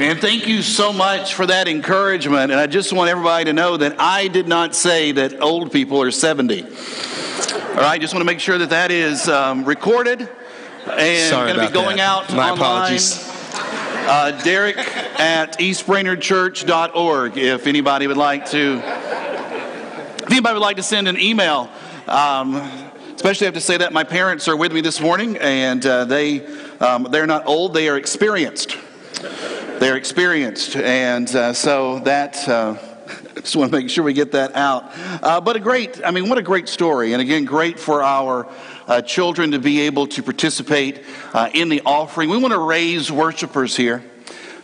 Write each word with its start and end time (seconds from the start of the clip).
Man, 0.00 0.16
thank 0.16 0.48
you 0.48 0.62
so 0.62 0.94
much 0.94 1.34
for 1.34 1.44
that 1.44 1.68
encouragement. 1.68 2.50
And 2.50 2.58
I 2.58 2.66
just 2.66 2.90
want 2.90 3.10
everybody 3.10 3.44
to 3.44 3.52
know 3.52 3.76
that 3.76 4.00
I 4.00 4.28
did 4.28 4.48
not 4.48 4.74
say 4.74 5.12
that 5.12 5.42
old 5.42 5.72
people 5.72 6.00
are 6.00 6.10
70. 6.10 6.62
All 6.62 6.68
right, 7.76 8.00
just 8.00 8.14
want 8.14 8.22
to 8.22 8.24
make 8.24 8.40
sure 8.40 8.56
that 8.56 8.70
that 8.70 8.90
is 8.90 9.28
um, 9.28 9.62
recorded 9.66 10.26
and 10.90 11.30
going 11.30 11.54
to 11.54 11.66
be 11.66 11.72
going 11.74 11.98
that. 11.98 12.08
out 12.08 12.30
My 12.34 12.48
online. 12.48 12.52
apologies. 12.54 13.28
Uh, 13.28 14.40
Derek 14.42 14.78
at 14.78 15.58
eastbrainerdchurch.org 15.58 17.36
if 17.36 17.66
anybody 17.66 18.06
would 18.06 18.16
like 18.16 18.46
to. 18.52 18.78
If 18.78 20.30
anybody 20.30 20.54
would 20.54 20.62
like 20.62 20.76
to 20.76 20.82
send 20.82 21.08
an 21.08 21.20
email, 21.20 21.68
um, 22.08 22.56
especially 23.14 23.48
I 23.48 23.48
have 23.48 23.54
to 23.54 23.60
say 23.60 23.76
that 23.76 23.92
my 23.92 24.04
parents 24.04 24.48
are 24.48 24.56
with 24.56 24.72
me 24.72 24.80
this 24.80 24.98
morning, 24.98 25.36
and 25.36 25.84
uh, 25.84 26.06
they 26.06 26.46
um, 26.78 27.06
they're 27.10 27.26
not 27.26 27.46
old; 27.46 27.74
they 27.74 27.90
are 27.90 27.98
experienced. 27.98 28.78
They're 29.80 29.96
experienced, 29.96 30.76
and 30.76 31.26
uh, 31.34 31.54
so 31.54 32.00
that. 32.00 32.46
Uh, 32.46 32.76
just 33.36 33.56
want 33.56 33.72
to 33.72 33.78
make 33.78 33.88
sure 33.88 34.04
we 34.04 34.12
get 34.12 34.32
that 34.32 34.54
out. 34.54 34.90
Uh, 34.94 35.40
but 35.40 35.56
a 35.56 35.58
great, 35.58 36.04
I 36.04 36.10
mean, 36.10 36.28
what 36.28 36.36
a 36.36 36.42
great 36.42 36.68
story. 36.68 37.14
And 37.14 37.22
again, 37.22 37.46
great 37.46 37.80
for 37.80 38.02
our 38.02 38.46
uh, 38.86 39.00
children 39.00 39.52
to 39.52 39.58
be 39.58 39.80
able 39.80 40.06
to 40.08 40.22
participate 40.22 41.02
uh, 41.32 41.48
in 41.54 41.70
the 41.70 41.80
offering. 41.86 42.28
We 42.28 42.36
want 42.36 42.52
to 42.52 42.58
raise 42.58 43.10
worshipers 43.10 43.74
here. 43.74 44.04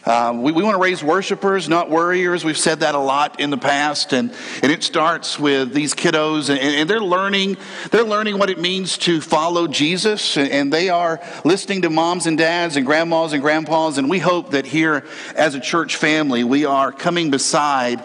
Um, 0.07 0.43
we, 0.43 0.53
we 0.53 0.63
want 0.63 0.77
to 0.77 0.81
raise 0.81 1.03
worshipers, 1.03 1.69
not 1.69 1.91
worriers. 1.91 2.45
We've 2.45 2.57
said 2.57 2.81
that 2.81 2.95
a 2.95 2.99
lot 3.01 3.41
in 3.41 3.51
the 3.51 3.59
past, 3.59 4.13
and, 4.13 4.33
and 4.63 4.71
it 4.71 4.85
starts 4.85 5.37
with 5.37 5.73
these 5.73 5.95
kiddos, 5.95 6.49
and, 6.49 6.61
and 6.61 6.89
they're 6.89 7.01
learning 7.01 7.57
they're 7.91 8.05
learning 8.05 8.39
what 8.39 8.49
it 8.49 8.61
means 8.61 8.99
to 8.99 9.21
follow 9.21 9.67
Jesus, 9.67 10.37
and, 10.37 10.49
and 10.49 10.73
they 10.73 10.91
are 10.91 11.21
listening 11.45 11.83
to 11.83 11.91
moms 11.91 12.27
and 12.27 12.39
dads 12.39 12.77
and 12.77 12.87
grandmas 12.87 13.33
and 13.33 13.43
grandpas, 13.43 13.99
and 13.99 14.09
we 14.09 14.21
hope 14.21 14.53
that 14.53 14.65
here 14.65 15.05
as 15.35 15.57
a 15.57 15.61
church 15.61 15.97
family 15.97 16.45
we 16.45 16.65
are 16.65 16.93
coming 16.93 17.33
beside 17.33 18.01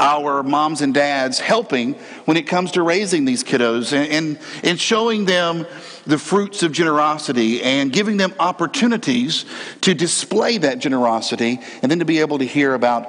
our 0.00 0.42
moms 0.42 0.80
and 0.80 0.94
dads, 0.94 1.38
helping 1.38 1.94
when 2.24 2.36
it 2.36 2.46
comes 2.46 2.72
to 2.72 2.82
raising 2.82 3.26
these 3.26 3.44
kiddos 3.44 3.92
and, 3.92 4.10
and, 4.10 4.38
and 4.64 4.80
showing 4.80 5.26
them 5.26 5.66
the 6.06 6.18
fruits 6.18 6.62
of 6.62 6.72
generosity 6.72 7.62
and 7.62 7.92
giving 7.92 8.16
them 8.16 8.34
opportunities 8.40 9.44
to 9.82 9.94
display 9.94 10.58
that 10.58 10.78
generosity 10.78 11.60
and 11.82 11.90
then 11.90 11.98
to 11.98 12.04
be 12.04 12.20
able 12.20 12.38
to 12.38 12.46
hear 12.46 12.74
about 12.74 13.06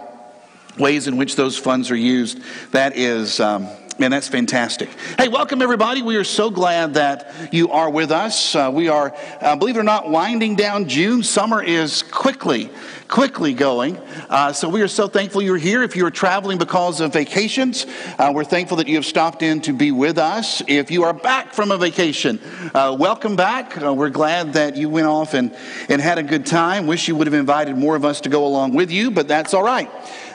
ways 0.78 1.08
in 1.08 1.18
which 1.18 1.36
those 1.36 1.58
funds 1.58 1.90
are 1.90 1.96
used. 1.96 2.42
That 2.72 2.98
is. 2.98 3.40
Um, 3.40 3.68
Man, 4.00 4.10
that's 4.10 4.28
fantastic. 4.28 4.90
Hey, 5.18 5.28
welcome 5.28 5.62
everybody. 5.62 6.02
We 6.02 6.16
are 6.16 6.24
so 6.24 6.50
glad 6.50 6.96
that 6.96 7.54
you 7.54 7.72
are 7.72 7.90
with 7.90 8.10
us. 8.10 8.56
Uh, 8.56 8.72
we 8.74 8.88
are, 8.88 9.14
uh, 9.42 9.56
believe 9.56 9.76
it 9.76 9.80
or 9.80 9.84
not, 9.84 10.10
winding 10.10 10.56
down 10.56 10.88
June. 10.88 11.22
Summer 11.22 11.62
is 11.62 12.02
quickly, 12.02 12.70
quickly 13.08 13.54
going. 13.54 13.98
Uh, 14.30 14.54
so 14.54 14.70
we 14.70 14.82
are 14.82 14.88
so 14.88 15.08
thankful 15.08 15.42
you're 15.42 15.58
here. 15.58 15.84
If 15.84 15.96
you 15.96 16.06
are 16.06 16.12
traveling 16.12 16.58
because 16.58 17.02
of 17.02 17.14
vacations, 17.14 17.86
uh, 18.18 18.32
we're 18.34 18.46
thankful 18.46 18.78
that 18.78 18.88
you 18.88 18.96
have 18.96 19.06
stopped 19.06 19.44
in 19.44 19.62
to 19.62 19.74
be 19.74 19.92
with 19.92 20.18
us. 20.18 20.64
If 20.68 20.90
you 20.90 21.04
are 21.04 21.14
back 21.14 21.54
from 21.54 21.72
a 21.72 21.78
vacation, 21.78 22.40
uh, 22.74 22.96
welcome 22.98 23.36
back. 23.36 23.80
Uh, 23.82 23.94
we're 23.94 24.10
glad 24.10 24.54
that 24.54 24.78
you 24.78 24.90
went 24.90 25.08
off 25.08 25.34
and, 25.34 25.56
and 25.90 26.02
had 26.02 26.18
a 26.18 26.24
good 26.24 26.46
time. 26.46 26.88
Wish 26.88 27.08
you 27.08 27.16
would 27.16 27.28
have 27.28 27.34
invited 27.34 27.78
more 27.78 27.96
of 27.96 28.06
us 28.06 28.22
to 28.22 28.30
go 28.30 28.48
along 28.48 28.74
with 28.74 28.90
you, 28.90 29.12
but 29.12 29.28
that's 29.28 29.54
all 29.54 29.64
right. 29.64 29.92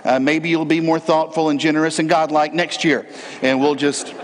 Uh, 0.06 0.20
maybe 0.20 0.48
you'll 0.48 0.64
be 0.64 0.80
more 0.80 1.00
thoughtful 1.00 1.48
and 1.48 1.58
generous 1.58 1.98
and 1.98 2.08
godlike 2.08 2.54
next 2.54 2.84
year, 2.84 3.08
and 3.42 3.60
we'll 3.60 3.74
just 3.74 4.14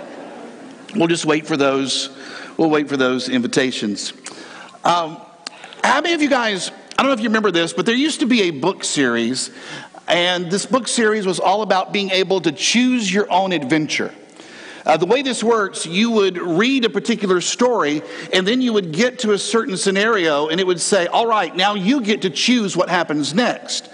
we'll 0.94 1.08
just 1.08 1.26
wait 1.26 1.44
for 1.44 1.56
those. 1.56 2.16
We'll 2.56 2.70
wait 2.70 2.88
for 2.88 2.96
those 2.96 3.28
invitations. 3.28 4.12
Um, 4.84 5.20
how 5.82 6.00
many 6.00 6.14
of 6.14 6.22
you 6.22 6.30
guys? 6.30 6.70
I 6.70 7.02
don't 7.02 7.06
know 7.06 7.14
if 7.14 7.20
you 7.20 7.28
remember 7.28 7.50
this, 7.50 7.72
but 7.72 7.84
there 7.84 7.96
used 7.96 8.20
to 8.20 8.26
be 8.26 8.42
a 8.42 8.50
book 8.50 8.84
series, 8.84 9.50
and 10.06 10.48
this 10.52 10.66
book 10.66 10.86
series 10.86 11.26
was 11.26 11.40
all 11.40 11.62
about 11.62 11.92
being 11.92 12.10
able 12.10 12.40
to 12.42 12.52
choose 12.52 13.12
your 13.12 13.30
own 13.32 13.50
adventure. 13.50 14.14
Uh, 14.86 14.96
the 14.96 15.06
way 15.06 15.22
this 15.22 15.42
works, 15.42 15.84
you 15.84 16.12
would 16.12 16.38
read 16.38 16.84
a 16.84 16.90
particular 16.90 17.40
story, 17.40 18.02
and 18.32 18.46
then 18.46 18.60
you 18.60 18.72
would 18.72 18.92
get 18.92 19.18
to 19.20 19.32
a 19.32 19.38
certain 19.38 19.76
scenario, 19.76 20.46
and 20.46 20.60
it 20.60 20.66
would 20.66 20.80
say, 20.80 21.08
All 21.08 21.26
right, 21.26 21.54
now 21.56 21.74
you 21.74 22.02
get 22.02 22.22
to 22.22 22.30
choose 22.30 22.76
what 22.76 22.88
happens 22.88 23.34
next. 23.34 23.91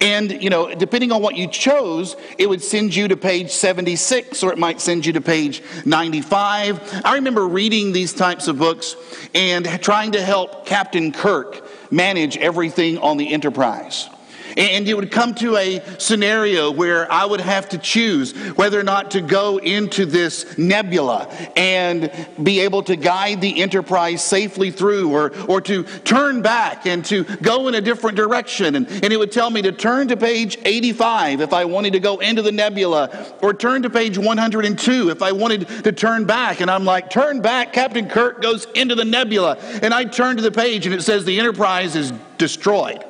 And, 0.00 0.42
you 0.42 0.50
know, 0.50 0.74
depending 0.74 1.10
on 1.10 1.22
what 1.22 1.36
you 1.36 1.48
chose, 1.48 2.16
it 2.38 2.48
would 2.48 2.62
send 2.62 2.94
you 2.94 3.08
to 3.08 3.16
page 3.16 3.50
76 3.50 4.42
or 4.42 4.52
it 4.52 4.58
might 4.58 4.80
send 4.80 5.04
you 5.04 5.12
to 5.14 5.20
page 5.20 5.62
95. 5.84 7.02
I 7.04 7.16
remember 7.16 7.46
reading 7.46 7.92
these 7.92 8.12
types 8.12 8.46
of 8.46 8.58
books 8.58 8.94
and 9.34 9.66
trying 9.82 10.12
to 10.12 10.22
help 10.22 10.66
Captain 10.66 11.10
Kirk 11.10 11.68
manage 11.90 12.36
everything 12.36 12.98
on 12.98 13.16
the 13.16 13.32
Enterprise. 13.32 14.08
And 14.56 14.88
it 14.88 14.94
would 14.94 15.10
come 15.10 15.34
to 15.36 15.56
a 15.56 15.82
scenario 15.98 16.70
where 16.70 17.10
I 17.10 17.24
would 17.24 17.40
have 17.40 17.68
to 17.70 17.78
choose 17.78 18.32
whether 18.56 18.78
or 18.78 18.82
not 18.82 19.10
to 19.12 19.20
go 19.20 19.58
into 19.58 20.06
this 20.06 20.56
nebula 20.58 21.28
and 21.56 22.10
be 22.42 22.60
able 22.60 22.82
to 22.84 22.96
guide 22.96 23.40
the 23.40 23.60
enterprise 23.62 24.24
safely 24.24 24.70
through 24.70 25.12
or, 25.12 25.36
or 25.46 25.60
to 25.62 25.84
turn 26.04 26.42
back 26.42 26.86
and 26.86 27.04
to 27.06 27.24
go 27.42 27.68
in 27.68 27.74
a 27.74 27.80
different 27.80 28.16
direction. 28.16 28.74
And, 28.74 28.88
and 28.88 29.12
it 29.12 29.18
would 29.18 29.32
tell 29.32 29.50
me 29.50 29.62
to 29.62 29.72
turn 29.72 30.08
to 30.08 30.16
page 30.16 30.58
85 30.64 31.40
if 31.40 31.52
I 31.52 31.64
wanted 31.64 31.92
to 31.94 32.00
go 32.00 32.18
into 32.18 32.42
the 32.42 32.52
nebula 32.52 33.34
or 33.42 33.54
turn 33.54 33.82
to 33.82 33.90
page 33.90 34.18
102 34.18 35.10
if 35.10 35.22
I 35.22 35.32
wanted 35.32 35.68
to 35.84 35.92
turn 35.92 36.24
back. 36.24 36.60
And 36.60 36.70
I'm 36.70 36.84
like, 36.84 37.10
turn 37.10 37.40
back. 37.40 37.72
Captain 37.72 38.08
Kirk 38.08 38.42
goes 38.42 38.66
into 38.74 38.94
the 38.94 39.04
nebula. 39.04 39.56
And 39.82 39.92
I 39.92 40.04
turn 40.04 40.36
to 40.36 40.42
the 40.42 40.50
page 40.50 40.86
and 40.86 40.94
it 40.94 41.02
says 41.02 41.24
the 41.24 41.38
enterprise 41.38 41.96
is 41.96 42.12
destroyed. 42.38 43.04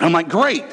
I'm 0.00 0.12
like, 0.12 0.28
great. 0.28 0.64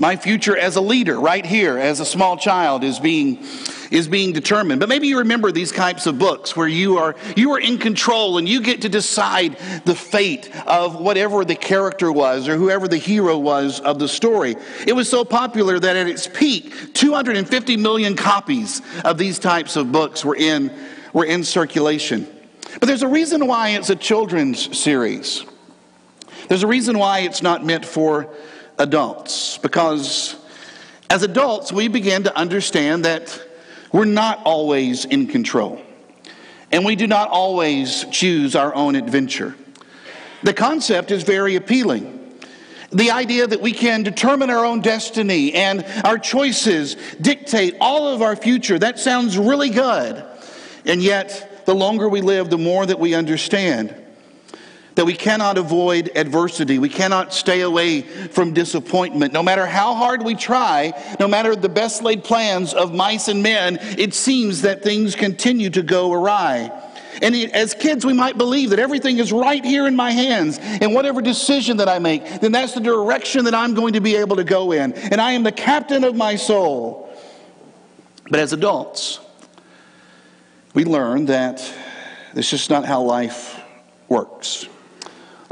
My 0.00 0.14
future 0.14 0.56
as 0.56 0.76
a 0.76 0.80
leader 0.80 1.18
right 1.18 1.44
here 1.44 1.76
as 1.76 1.98
a 1.98 2.06
small 2.06 2.36
child 2.36 2.84
is 2.84 3.00
being 3.00 3.44
is 3.90 4.06
being 4.06 4.32
determined. 4.32 4.80
But 4.80 4.88
maybe 4.88 5.08
you 5.08 5.18
remember 5.18 5.50
these 5.50 5.72
types 5.72 6.06
of 6.06 6.18
books 6.18 6.54
where 6.54 6.68
you 6.68 6.98
are 6.98 7.16
you 7.36 7.52
are 7.52 7.60
in 7.60 7.78
control 7.78 8.38
and 8.38 8.48
you 8.48 8.60
get 8.60 8.82
to 8.82 8.88
decide 8.88 9.56
the 9.84 9.94
fate 9.94 10.50
of 10.66 11.00
whatever 11.00 11.44
the 11.44 11.56
character 11.56 12.12
was 12.12 12.48
or 12.48 12.56
whoever 12.56 12.86
the 12.86 12.96
hero 12.96 13.38
was 13.38 13.80
of 13.80 13.98
the 13.98 14.08
story. 14.08 14.56
It 14.86 14.92
was 14.92 15.08
so 15.08 15.24
popular 15.24 15.78
that 15.80 15.96
at 15.96 16.06
its 16.06 16.26
peak, 16.26 16.94
250 16.94 17.76
million 17.76 18.14
copies 18.14 18.82
of 19.04 19.18
these 19.18 19.38
types 19.38 19.76
of 19.76 19.90
books 19.90 20.24
were 20.24 20.36
in 20.36 20.72
were 21.12 21.24
in 21.24 21.42
circulation. 21.42 22.28
But 22.78 22.86
there's 22.86 23.02
a 23.02 23.08
reason 23.08 23.46
why 23.46 23.70
it's 23.70 23.90
a 23.90 23.96
children's 23.96 24.78
series. 24.78 25.44
There's 26.48 26.62
a 26.62 26.66
reason 26.66 26.98
why 26.98 27.20
it's 27.20 27.42
not 27.42 27.64
meant 27.64 27.84
for 27.84 28.34
adults, 28.78 29.58
because 29.58 30.34
as 31.10 31.22
adults, 31.22 31.70
we 31.72 31.88
begin 31.88 32.22
to 32.24 32.34
understand 32.36 33.04
that 33.04 33.42
we're 33.92 34.06
not 34.06 34.42
always 34.44 35.04
in 35.04 35.26
control, 35.26 35.80
and 36.72 36.86
we 36.86 36.96
do 36.96 37.06
not 37.06 37.28
always 37.28 38.06
choose 38.10 38.56
our 38.56 38.74
own 38.74 38.94
adventure. 38.94 39.54
The 40.42 40.54
concept 40.54 41.10
is 41.10 41.22
very 41.22 41.56
appealing. 41.56 42.14
The 42.90 43.10
idea 43.10 43.46
that 43.46 43.60
we 43.60 43.72
can 43.72 44.02
determine 44.02 44.48
our 44.48 44.64
own 44.64 44.80
destiny 44.80 45.52
and 45.52 45.84
our 46.04 46.18
choices 46.18 46.96
dictate 47.20 47.76
all 47.78 48.08
of 48.08 48.22
our 48.22 48.36
future, 48.36 48.78
that 48.78 48.98
sounds 48.98 49.36
really 49.36 49.68
good. 49.68 50.24
And 50.86 51.02
yet, 51.02 51.66
the 51.66 51.74
longer 51.74 52.08
we 52.08 52.22
live, 52.22 52.48
the 52.48 52.56
more 52.56 52.86
that 52.86 52.98
we 52.98 53.14
understand 53.14 53.94
that 54.98 55.04
we 55.04 55.14
cannot 55.14 55.56
avoid 55.56 56.10
adversity. 56.16 56.80
We 56.80 56.88
cannot 56.88 57.32
stay 57.32 57.60
away 57.60 58.00
from 58.00 58.52
disappointment. 58.52 59.32
No 59.32 59.44
matter 59.44 59.64
how 59.64 59.94
hard 59.94 60.24
we 60.24 60.34
try, 60.34 60.92
no 61.20 61.28
matter 61.28 61.54
the 61.54 61.68
best 61.68 62.02
laid 62.02 62.24
plans 62.24 62.74
of 62.74 62.92
mice 62.92 63.28
and 63.28 63.40
men, 63.40 63.78
it 63.96 64.12
seems 64.12 64.62
that 64.62 64.82
things 64.82 65.14
continue 65.14 65.70
to 65.70 65.84
go 65.84 66.12
awry. 66.12 66.72
And 67.22 67.32
as 67.52 67.74
kids, 67.74 68.04
we 68.04 68.12
might 68.12 68.36
believe 68.36 68.70
that 68.70 68.80
everything 68.80 69.20
is 69.20 69.30
right 69.30 69.64
here 69.64 69.86
in 69.86 69.94
my 69.94 70.10
hands, 70.10 70.58
and 70.58 70.92
whatever 70.92 71.22
decision 71.22 71.76
that 71.76 71.88
I 71.88 72.00
make, 72.00 72.40
then 72.40 72.50
that's 72.50 72.74
the 72.74 72.80
direction 72.80 73.44
that 73.44 73.54
I'm 73.54 73.74
going 73.74 73.92
to 73.92 74.00
be 74.00 74.16
able 74.16 74.34
to 74.34 74.44
go 74.44 74.72
in. 74.72 74.94
And 74.94 75.20
I 75.20 75.30
am 75.30 75.44
the 75.44 75.52
captain 75.52 76.02
of 76.02 76.16
my 76.16 76.34
soul. 76.34 77.08
But 78.28 78.40
as 78.40 78.52
adults, 78.52 79.20
we 80.74 80.84
learn 80.84 81.26
that 81.26 81.62
this 82.34 82.52
is 82.52 82.68
not 82.68 82.84
how 82.84 83.02
life 83.02 83.60
works. 84.08 84.66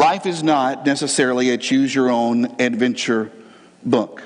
Life 0.07 0.27
is 0.27 0.45
not 0.45 0.87
necessarily 0.87 1.51
a 1.51 1.59
choose 1.59 1.93
your 1.93 2.11
own 2.11 2.45
adventure 2.61 3.33
book. 3.85 4.23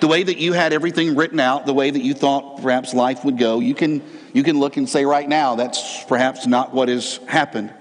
The 0.00 0.06
way 0.06 0.22
that 0.22 0.38
you 0.38 0.54
had 0.54 0.72
everything 0.72 1.16
written 1.16 1.38
out, 1.38 1.66
the 1.66 1.74
way 1.74 1.90
that 1.90 2.00
you 2.00 2.14
thought 2.14 2.62
perhaps 2.62 2.94
life 2.94 3.22
would 3.22 3.36
go, 3.36 3.60
you 3.60 3.74
can, 3.74 4.02
you 4.32 4.42
can 4.42 4.58
look 4.58 4.78
and 4.78 4.88
say 4.88 5.04
right 5.04 5.28
now 5.28 5.54
that's 5.54 6.02
perhaps 6.04 6.46
not 6.46 6.72
what 6.72 6.88
has 6.88 7.18
happened. 7.28 7.74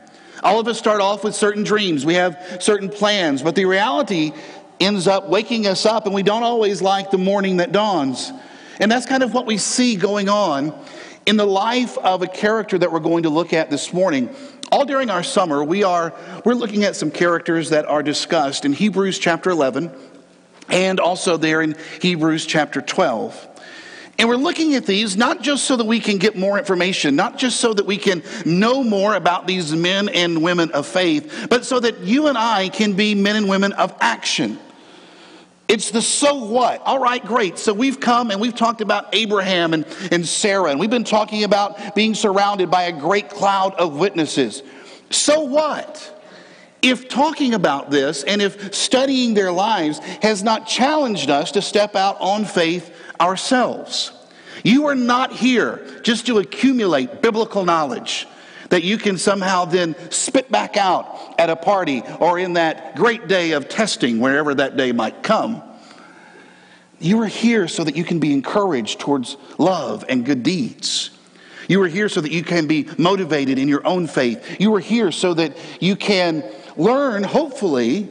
All 0.44 0.60
of 0.60 0.68
us 0.68 0.78
start 0.78 1.00
off 1.00 1.24
with 1.24 1.34
certain 1.34 1.64
dreams, 1.64 2.06
we 2.06 2.16
have 2.16 2.58
certain 2.60 2.90
plans, 2.90 3.42
but 3.42 3.56
the 3.56 3.64
reality 3.64 4.34
ends 4.82 5.08
up 5.08 5.30
waking 5.30 5.68
us 5.68 5.86
up, 5.86 6.08
and 6.08 6.14
we 6.14 6.24
don't 6.24 6.44
always 6.44 6.82
like 6.82 7.12
the 7.12 7.18
morning 7.18 7.58
that 7.58 7.72
dawns. 7.72 8.30
And 8.78 8.92
that's 8.92 9.06
kind 9.06 9.24
of 9.24 9.34
what 9.34 9.46
we 9.46 9.58
see 9.58 9.96
going 9.96 10.28
on 10.28 10.78
in 11.26 11.38
the 11.38 11.48
life 11.48 11.98
of 12.00 12.24
a 12.24 12.28
character 12.28 12.78
that 12.78 12.92
we're 12.92 13.00
going 13.00 13.24
to 13.24 13.30
look 13.30 13.54
at 13.54 13.70
this 13.70 13.94
morning 13.94 14.36
all 14.72 14.86
during 14.86 15.10
our 15.10 15.24
summer, 15.24 15.64
we 15.64 15.84
are 15.84 16.14
we're 16.46 16.54
looking 16.54 16.84
at 16.84 16.96
some 16.96 17.12
characters 17.12 17.70
that 17.72 17.86
are 17.86 18.02
discussed 18.02 18.64
in 18.64 18.74
Hebrews 18.74 19.20
chapter 19.20 19.50
11 19.50 19.92
and 20.70 21.00
also 21.00 21.38
there 21.38 21.62
in 21.62 21.76
Hebrews 22.02 22.46
chapter 22.46 22.82
12. 22.82 23.50
And 24.18 24.30
we're 24.30 24.36
looking 24.36 24.76
at 24.76 24.86
these 24.86 25.18
not 25.18 25.42
just 25.42 25.66
so 25.66 25.76
that 25.76 25.86
we 25.86 26.00
can 26.00 26.18
get 26.18 26.38
more 26.38 26.58
information, 26.58 27.16
not 27.16 27.38
just 27.38 27.60
so 27.60 27.74
that 27.74 27.86
we 27.86 27.98
can 27.98 28.24
know 28.46 28.84
more 28.84 29.16
about 29.16 29.48
these 29.48 29.76
men 29.76 30.10
and 30.10 30.42
women 30.42 30.72
of 30.72 30.86
faith, 30.86 31.48
but 31.50 31.66
so 31.66 31.80
that 31.80 32.00
you 32.00 32.28
and 32.28 32.38
I 32.38 32.70
can 32.70 32.94
be 32.94 33.16
men 33.16 33.36
and 33.36 33.50
women 33.50 33.74
of 33.74 33.94
action. 34.00 34.60
It's 35.72 35.90
the 35.90 36.02
so 36.02 36.36
what. 36.36 36.82
All 36.82 37.00
right, 37.00 37.26
great. 37.26 37.58
So 37.58 37.74
we've 37.74 37.98
come 37.98 38.30
and 38.30 38.42
we've 38.42 38.54
talked 38.54 38.82
about 38.82 39.08
Abraham 39.16 39.74
and, 39.74 39.86
and 40.12 40.28
Sarah, 40.28 40.70
and 40.70 40.78
we've 40.78 40.90
been 40.90 41.06
talking 41.06 41.46
about 41.46 41.96
being 41.96 42.14
surrounded 42.14 42.70
by 42.70 42.84
a 42.84 42.92
great 42.92 43.30
cloud 43.30 43.76
of 43.76 43.96
witnesses. 43.96 44.64
So 45.12 45.40
what? 45.40 46.22
If 46.82 47.08
talking 47.08 47.54
about 47.54 47.90
this 47.90 48.24
and 48.24 48.42
if 48.42 48.76
studying 48.76 49.34
their 49.34 49.54
lives 49.54 50.00
has 50.22 50.44
not 50.44 50.68
challenged 50.68 51.30
us 51.30 51.54
to 51.54 51.62
step 51.62 51.96
out 51.96 52.20
on 52.20 52.44
faith 52.44 52.94
ourselves, 53.22 54.12
you 54.66 54.88
are 54.88 54.96
not 54.96 55.32
here 55.32 56.02
just 56.04 56.26
to 56.26 56.40
accumulate 56.40 57.22
biblical 57.22 57.64
knowledge 57.64 58.28
that 58.72 58.84
you 58.84 58.98
can 58.98 59.18
somehow 59.18 59.66
then 59.66 59.96
spit 60.10 60.50
back 60.50 60.78
out 60.78 61.36
at 61.38 61.50
a 61.50 61.56
party 61.58 62.02
or 62.20 62.40
in 62.40 62.54
that 62.54 62.96
great 62.96 63.28
day 63.28 63.52
of 63.52 63.68
testing, 63.68 64.20
wherever 64.20 64.56
that 64.56 64.78
day 64.78 64.94
might 64.94 65.22
come. 65.22 65.62
You 66.98 67.22
are 67.22 67.28
here 67.28 67.68
so 67.68 67.84
that 67.84 67.98
you 67.98 68.06
can 68.06 68.20
be 68.20 68.32
encouraged 68.32 69.00
towards 69.02 69.36
love 69.58 70.06
and 70.08 70.26
good 70.26 70.42
deeds. 70.42 71.10
You 71.68 71.82
are 71.84 71.88
here 71.88 72.08
so 72.08 72.22
that 72.22 72.32
you 72.32 72.44
can 72.44 72.68
be 72.68 72.88
motivated 72.98 73.60
in 73.60 73.68
your 73.68 73.86
own 73.86 74.08
faith. 74.08 74.60
You 74.62 74.74
are 74.76 74.80
here 74.80 75.12
so 75.12 75.34
that 75.34 75.58
you 75.82 75.98
can 75.98 76.44
learn, 76.78 77.24
hopefully, 77.24 78.10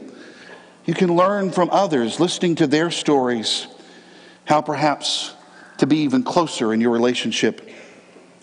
you 0.85 0.93
can 0.93 1.15
learn 1.15 1.51
from 1.51 1.71
others, 1.71 2.19
listening 2.19 2.55
to 2.55 2.67
their 2.67 2.91
stories, 2.91 3.65
how 4.45 4.61
perhaps 4.61 5.33
to 5.79 5.87
be 5.87 5.97
even 5.99 6.21
closer 6.21 6.71
in 6.71 6.81
your 6.81 6.91
relationship 6.91 7.67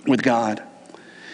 with 0.04 0.20
God. 0.20 0.64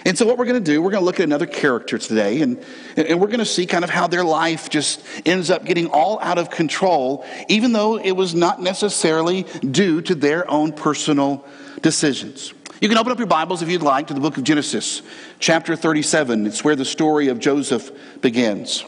And 0.06 0.18
so, 0.18 0.26
what 0.26 0.36
we're 0.36 0.44
going 0.44 0.62
to 0.62 0.72
do, 0.72 0.82
we're 0.82 0.90
going 0.90 1.00
to 1.00 1.04
look 1.04 1.20
at 1.20 1.24
another 1.24 1.46
character 1.46 1.96
today, 1.96 2.42
and, 2.42 2.62
and 2.96 3.20
we're 3.20 3.28
going 3.28 3.38
to 3.38 3.46
see 3.46 3.64
kind 3.64 3.84
of 3.84 3.90
how 3.90 4.06
their 4.06 4.24
life 4.24 4.68
just 4.68 5.02
ends 5.24 5.50
up 5.50 5.64
getting 5.64 5.86
all 5.86 6.20
out 6.20 6.36
of 6.36 6.50
control, 6.50 7.24
even 7.48 7.72
though 7.72 7.98
it 7.98 8.12
was 8.12 8.34
not 8.34 8.60
necessarily 8.60 9.44
due 9.70 10.02
to 10.02 10.14
their 10.14 10.48
own 10.50 10.72
personal 10.72 11.46
decisions. 11.80 12.52
You 12.80 12.88
can 12.88 12.98
open 12.98 13.12
up 13.12 13.18
your 13.18 13.26
Bibles 13.26 13.62
if 13.62 13.70
you'd 13.70 13.82
like 13.82 14.08
to 14.08 14.14
the 14.14 14.20
book 14.20 14.36
of 14.36 14.44
Genesis, 14.44 15.00
chapter 15.38 15.74
37. 15.74 16.46
It's 16.46 16.62
where 16.62 16.76
the 16.76 16.84
story 16.84 17.28
of 17.28 17.38
Joseph 17.38 17.90
begins. 18.20 18.84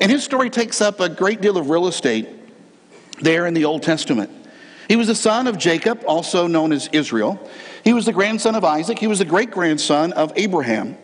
And 0.00 0.10
his 0.10 0.24
story 0.24 0.48
takes 0.48 0.80
up 0.80 0.98
a 0.98 1.10
great 1.10 1.42
deal 1.42 1.58
of 1.58 1.68
real 1.68 1.86
estate 1.86 2.26
there 3.20 3.46
in 3.46 3.52
the 3.52 3.66
Old 3.66 3.82
Testament. 3.82 4.30
He 4.88 4.96
was 4.96 5.08
the 5.08 5.14
son 5.14 5.46
of 5.46 5.58
Jacob, 5.58 6.04
also 6.06 6.46
known 6.46 6.72
as 6.72 6.88
Israel. 6.92 7.38
He 7.84 7.92
was 7.92 8.06
the 8.06 8.12
grandson 8.12 8.54
of 8.54 8.64
Isaac. 8.64 8.98
He 8.98 9.06
was 9.06 9.18
the 9.18 9.24
great 9.24 9.50
grandson 9.50 10.12
of 10.14 10.32
Abraham. 10.36 10.96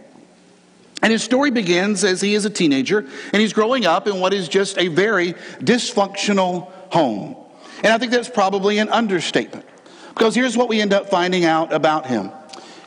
And 1.03 1.13
his 1.13 1.23
story 1.23 1.51
begins 1.51 2.05
as 2.05 2.21
he 2.21 2.35
is 2.35 2.45
a 2.45 2.51
teenager 2.51 2.99
and 2.99 3.41
he's 3.41 3.53
growing 3.53 3.87
up 3.87 4.07
in 4.07 4.21
what 4.21 4.35
is 4.35 4.49
just 4.49 4.79
a 4.79 4.89
very 4.89 5.33
dysfunctional 5.61 6.71
home. 6.91 7.37
And 7.83 7.93
I 7.93 7.99
think 7.99 8.13
that's 8.13 8.29
probably 8.29 8.79
an 8.79 8.91
understatement 8.91 9.65
because 10.09 10.35
here's 10.35 10.57
what 10.57 10.69
we 10.69 10.81
end 10.81 10.93
up 10.93 11.09
finding 11.09 11.45
out 11.45 11.73
about 11.73 12.07
him 12.07 12.31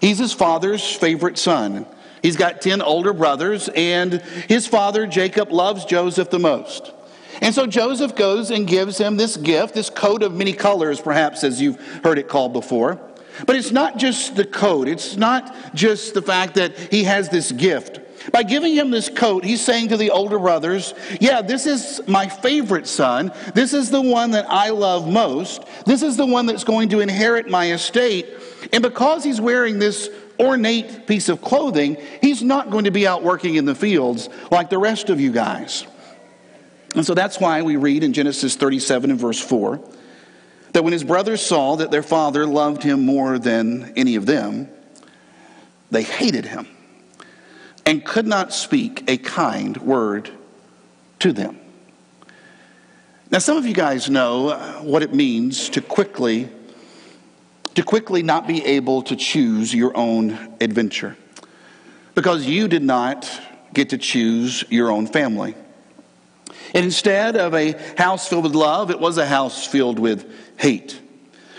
he's 0.01 0.19
his 0.19 0.33
father's 0.33 0.83
favorite 0.95 1.37
son. 1.37 1.85
He's 2.21 2.37
got 2.37 2.61
10 2.61 2.81
older 2.81 3.11
brothers, 3.11 3.69
and 3.75 4.13
his 4.47 4.65
father, 4.65 5.05
Jacob, 5.05 5.51
loves 5.51 5.83
Joseph 5.83 6.29
the 6.29 6.39
most. 6.39 6.93
And 7.41 7.53
so 7.53 7.67
Joseph 7.67 8.15
goes 8.15 8.49
and 8.49 8.65
gives 8.65 8.97
him 8.97 9.17
this 9.17 9.35
gift, 9.35 9.73
this 9.73 9.89
coat 9.89 10.23
of 10.23 10.33
many 10.33 10.53
colors, 10.53 11.01
perhaps 11.01 11.43
as 11.43 11.61
you've 11.61 11.81
heard 12.01 12.17
it 12.17 12.29
called 12.29 12.53
before. 12.53 12.97
But 13.45 13.55
it's 13.55 13.71
not 13.71 13.97
just 13.97 14.35
the 14.35 14.45
coat, 14.45 14.87
it's 14.87 15.17
not 15.17 15.55
just 15.73 16.13
the 16.13 16.21
fact 16.21 16.55
that 16.55 16.77
he 16.77 17.03
has 17.03 17.29
this 17.29 17.51
gift. 17.51 17.99
By 18.31 18.43
giving 18.43 18.73
him 18.73 18.89
this 18.89 19.09
coat, 19.09 19.43
he's 19.43 19.63
saying 19.63 19.89
to 19.89 19.97
the 19.97 20.11
older 20.11 20.39
brothers, 20.39 20.93
Yeah, 21.19 21.41
this 21.41 21.65
is 21.65 22.01
my 22.07 22.27
favorite 22.27 22.87
son. 22.87 23.33
This 23.53 23.73
is 23.73 23.89
the 23.89 24.01
one 24.01 24.31
that 24.31 24.45
I 24.49 24.69
love 24.69 25.11
most. 25.11 25.63
This 25.85 26.03
is 26.03 26.15
the 26.15 26.25
one 26.25 26.45
that's 26.45 26.63
going 26.63 26.89
to 26.89 27.01
inherit 27.01 27.49
my 27.49 27.71
estate. 27.71 28.27
And 28.71 28.81
because 28.81 29.23
he's 29.23 29.41
wearing 29.41 29.77
this 29.77 30.09
ornate 30.39 31.05
piece 31.05 31.27
of 31.27 31.41
clothing, 31.41 31.97
he's 32.21 32.41
not 32.41 32.69
going 32.69 32.85
to 32.85 32.91
be 32.91 33.05
out 33.05 33.23
working 33.23 33.55
in 33.55 33.65
the 33.65 33.75
fields 33.75 34.29
like 34.51 34.69
the 34.69 34.79
rest 34.79 35.09
of 35.09 35.19
you 35.19 35.31
guys. 35.31 35.85
And 36.95 37.05
so 37.05 37.13
that's 37.13 37.39
why 37.39 37.61
we 37.61 37.75
read 37.75 38.03
in 38.03 38.13
Genesis 38.13 38.55
37 38.55 39.11
and 39.11 39.19
verse 39.19 39.39
4 39.39 39.81
that 40.73 40.83
when 40.83 40.93
his 40.93 41.03
brothers 41.03 41.41
saw 41.41 41.75
that 41.77 41.91
their 41.91 42.03
father 42.03 42.45
loved 42.45 42.83
him 42.83 43.05
more 43.05 43.39
than 43.39 43.93
any 43.95 44.15
of 44.15 44.25
them, 44.25 44.67
they 45.91 46.03
hated 46.03 46.45
him 46.45 46.67
and 47.85 48.03
could 48.03 48.27
not 48.27 48.53
speak 48.53 49.03
a 49.07 49.17
kind 49.17 49.77
word 49.77 50.31
to 51.19 51.31
them. 51.31 51.59
Now, 53.29 53.39
some 53.39 53.57
of 53.57 53.65
you 53.65 53.73
guys 53.73 54.09
know 54.09 54.81
what 54.81 55.01
it 55.01 55.13
means 55.13 55.69
to 55.69 55.81
quickly 55.81 56.49
to 57.75 57.81
quickly 57.81 58.21
not 58.21 58.45
be 58.45 58.63
able 58.63 59.01
to 59.01 59.15
choose 59.15 59.73
your 59.73 59.97
own 59.97 60.55
adventure 60.61 61.17
because 62.13 62.45
you 62.45 62.67
did 62.67 62.83
not 62.83 63.27
get 63.73 63.89
to 63.89 63.97
choose 63.97 64.63
your 64.69 64.91
own 64.91 65.07
family. 65.07 65.55
Instead 66.73 67.37
of 67.37 67.53
a 67.53 67.73
house 67.97 68.27
filled 68.27 68.43
with 68.43 68.55
love, 68.55 68.89
it 68.89 68.99
was 68.99 69.17
a 69.17 69.25
house 69.25 69.65
filled 69.65 69.99
with 69.99 70.29
hate. 70.57 70.99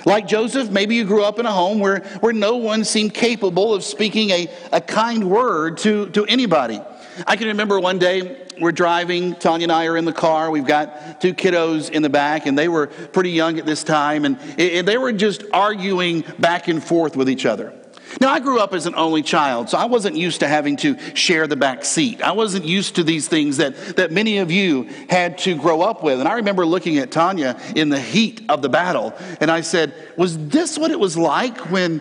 Like 0.06 0.26
Joseph, 0.26 0.70
maybe 0.70 0.96
you 0.96 1.04
grew 1.04 1.24
up 1.24 1.38
in 1.38 1.46
a 1.46 1.52
home 1.52 1.78
where, 1.78 2.00
where 2.20 2.32
no 2.32 2.56
one 2.56 2.84
seemed 2.84 3.14
capable 3.14 3.72
of 3.72 3.82
speaking 3.82 4.30
a, 4.30 4.48
a 4.72 4.80
kind 4.80 5.30
word 5.30 5.78
to, 5.78 6.10
to 6.10 6.26
anybody. 6.26 6.80
I 7.26 7.36
can 7.36 7.46
remember 7.48 7.80
one 7.80 7.98
day 7.98 8.44
we're 8.60 8.72
driving, 8.72 9.34
Tanya 9.34 9.64
and 9.64 9.72
I 9.72 9.86
are 9.86 9.96
in 9.96 10.04
the 10.04 10.12
car. 10.12 10.50
We've 10.50 10.66
got 10.66 11.20
two 11.20 11.32
kiddos 11.32 11.90
in 11.90 12.02
the 12.02 12.10
back, 12.10 12.46
and 12.46 12.58
they 12.58 12.68
were 12.68 12.88
pretty 12.88 13.30
young 13.30 13.58
at 13.58 13.66
this 13.66 13.82
time, 13.82 14.24
and, 14.24 14.38
and 14.58 14.86
they 14.86 14.98
were 14.98 15.12
just 15.12 15.44
arguing 15.52 16.24
back 16.38 16.68
and 16.68 16.82
forth 16.82 17.16
with 17.16 17.28
each 17.28 17.46
other. 17.46 17.72
Now, 18.20 18.30
I 18.30 18.40
grew 18.40 18.60
up 18.60 18.74
as 18.74 18.86
an 18.86 18.94
only 18.94 19.22
child, 19.22 19.70
so 19.70 19.78
I 19.78 19.86
wasn't 19.86 20.16
used 20.16 20.40
to 20.40 20.48
having 20.48 20.76
to 20.78 20.98
share 21.14 21.46
the 21.46 21.56
back 21.56 21.84
seat. 21.84 22.22
I 22.22 22.32
wasn't 22.32 22.64
used 22.64 22.96
to 22.96 23.04
these 23.04 23.28
things 23.28 23.56
that, 23.56 23.76
that 23.96 24.12
many 24.12 24.38
of 24.38 24.50
you 24.50 24.84
had 25.08 25.38
to 25.38 25.56
grow 25.56 25.82
up 25.82 26.02
with. 26.02 26.20
And 26.20 26.28
I 26.28 26.34
remember 26.34 26.64
looking 26.64 26.98
at 26.98 27.10
Tanya 27.10 27.60
in 27.74 27.88
the 27.88 28.00
heat 28.00 28.42
of 28.48 28.62
the 28.62 28.68
battle, 28.68 29.14
and 29.40 29.50
I 29.50 29.62
said, 29.62 29.94
Was 30.16 30.48
this 30.48 30.78
what 30.78 30.90
it 30.90 30.98
was 30.98 31.16
like 31.16 31.58
when, 31.70 32.00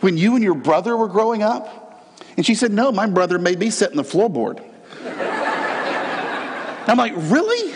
when 0.00 0.16
you 0.16 0.34
and 0.34 0.44
your 0.44 0.54
brother 0.54 0.96
were 0.96 1.08
growing 1.08 1.42
up? 1.42 2.04
And 2.36 2.44
she 2.44 2.54
said, 2.54 2.72
No, 2.72 2.92
my 2.92 3.06
brother 3.06 3.38
made 3.38 3.58
me 3.58 3.70
sit 3.70 3.90
in 3.90 3.96
the 3.96 4.02
floorboard. 4.02 4.62
I'm 6.88 6.98
like, 6.98 7.14
Really? 7.16 7.74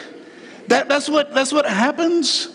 That, 0.69 0.89
that's, 0.89 1.09
what, 1.09 1.35
that's 1.35 1.53
what 1.53 1.67
happens? 1.67 2.49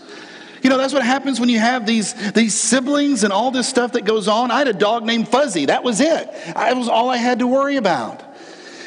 You 0.65 0.69
know, 0.69 0.79
that's 0.79 0.95
what 0.95 1.03
happens 1.03 1.39
when 1.39 1.48
you 1.50 1.60
have 1.60 1.86
these, 1.86 2.15
these 2.31 2.60
siblings 2.60 3.24
and 3.24 3.31
all 3.31 3.51
this 3.51 3.69
stuff 3.69 3.91
that 3.91 4.03
goes 4.03 4.27
on. 4.27 4.50
I 4.50 4.57
had 4.57 4.67
a 4.67 4.74
dog 4.74 5.05
named 5.05 5.27
Fuzzy. 5.27 5.67
That 5.67 5.84
was 5.84 6.01
it. 6.01 6.27
That 6.55 6.75
was 6.75 6.89
all 6.89 7.12
I 7.12 7.17
had 7.17 7.38
to 7.38 7.45
worry 7.45 7.75
about. 7.75 8.24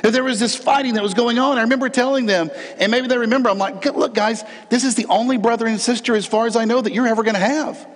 If 0.02 0.12
there 0.12 0.24
was 0.24 0.40
this 0.40 0.56
fighting 0.56 0.94
that 0.94 1.04
was 1.04 1.14
going 1.14 1.38
on, 1.38 1.56
I 1.56 1.60
remember 1.60 1.88
telling 1.88 2.26
them, 2.26 2.50
and 2.80 2.90
maybe 2.90 3.06
they 3.06 3.16
remember, 3.16 3.48
I'm 3.48 3.58
like, 3.58 3.84
look, 3.94 4.12
guys, 4.12 4.42
this 4.70 4.82
is 4.82 4.96
the 4.96 5.06
only 5.06 5.38
brother 5.38 5.68
and 5.68 5.80
sister, 5.80 6.16
as 6.16 6.26
far 6.26 6.48
as 6.48 6.56
I 6.56 6.64
know, 6.64 6.80
that 6.80 6.92
you're 6.92 7.06
ever 7.06 7.22
going 7.22 7.36
to 7.36 7.40
have. 7.40 7.86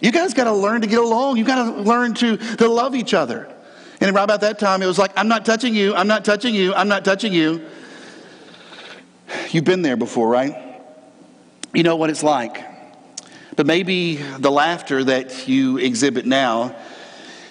You 0.00 0.12
guys 0.12 0.32
got 0.32 0.44
to 0.44 0.54
learn 0.54 0.80
to 0.80 0.86
get 0.86 1.00
along. 1.00 1.36
You 1.36 1.44
got 1.44 1.62
to 1.62 1.82
learn 1.82 2.14
to, 2.14 2.38
to 2.38 2.68
love 2.68 2.94
each 2.94 3.12
other. 3.12 3.54
And 4.00 4.14
right 4.14 4.24
about 4.24 4.40
that 4.40 4.58
time, 4.58 4.80
it 4.80 4.86
was 4.86 4.98
like, 4.98 5.12
I'm 5.14 5.28
not 5.28 5.44
touching 5.44 5.74
you, 5.74 5.94
I'm 5.94 6.08
not 6.08 6.24
touching 6.24 6.54
you, 6.54 6.72
I'm 6.72 6.88
not 6.88 7.04
touching 7.04 7.34
you. 7.34 7.66
You've 9.50 9.64
been 9.64 9.82
there 9.82 9.98
before, 9.98 10.26
right? 10.26 10.56
You 11.74 11.82
know 11.82 11.96
what 11.96 12.08
it's 12.08 12.22
like. 12.22 12.69
But 13.60 13.66
maybe 13.66 14.16
the 14.16 14.50
laughter 14.50 15.04
that 15.04 15.46
you 15.46 15.76
exhibit 15.76 16.24
now, 16.24 16.74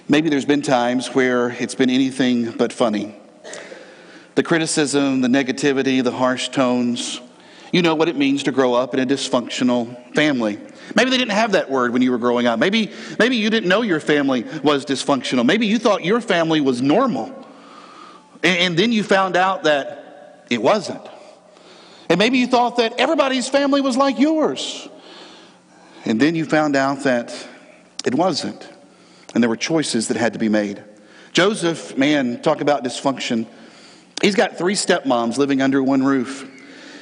maybe 0.08 0.28
there's 0.28 0.44
been 0.44 0.64
times 0.64 1.14
where 1.14 1.52
it's 1.52 1.76
been 1.76 1.92
anything 1.92 2.50
but 2.50 2.74
funny. 2.74 3.16
The 4.34 4.42
criticism, 4.42 5.22
the 5.22 5.28
negativity, 5.28 6.04
the 6.04 6.10
harsh 6.10 6.50
tones. 6.50 7.22
You 7.72 7.84
know 7.84 7.94
what 7.94 8.10
it 8.10 8.16
means 8.16 8.42
to 8.42 8.52
grow 8.52 8.74
up 8.74 8.96
in 8.96 9.00
a 9.00 9.06
dysfunctional 9.06 10.16
family. 10.16 10.58
Maybe 10.96 11.12
they 11.12 11.18
didn't 11.18 11.34
have 11.34 11.52
that 11.52 11.70
word 11.70 11.94
when 11.94 12.02
you 12.02 12.10
were 12.10 12.18
growing 12.18 12.48
up. 12.48 12.58
Maybe, 12.58 12.92
maybe 13.20 13.36
you 13.36 13.52
didn't 13.52 13.70
know 13.70 13.84
your 13.84 14.00
family 14.00 14.46
was 14.64 14.88
dysfunctional. 14.88 15.46
Maybe 15.46 15.68
you 15.68 15.78
thought 15.78 16.04
your 16.04 16.22
family 16.22 16.60
was 16.60 16.82
normal. 16.82 17.28
And, 18.42 18.58
and 18.58 18.80
then 18.80 18.92
you 18.92 19.04
found 19.04 19.36
out 19.36 19.66
that 19.66 20.48
it 20.50 20.60
wasn't. 20.60 21.08
And 22.10 22.18
maybe 22.18 22.40
you 22.40 22.48
thought 22.48 22.78
that 22.78 23.00
everybody's 23.00 23.48
family 23.48 23.82
was 23.82 23.96
like 23.96 24.18
yours. 24.18 24.90
And 26.06 26.20
then 26.20 26.36
you 26.36 26.46
found 26.46 26.76
out 26.76 27.04
that 27.04 27.48
it 28.06 28.16
wasn't. 28.16 28.68
And 29.34 29.44
there 29.44 29.50
were 29.50 29.58
choices 29.58 30.08
that 30.08 30.18
had 30.18 30.34
to 30.34 30.40
be 30.40 30.50
made. 30.50 30.84
Joseph, 31.34 31.98
man, 31.98 32.42
talk 32.42 32.62
about 32.62 32.84
dysfunction. 32.84 33.46
He's 34.22 34.36
got 34.36 34.58
three 34.58 34.74
stepmoms 34.74 35.38
living 35.38 35.62
under 35.62 35.84
one 35.84 36.04
roof. 36.04 36.50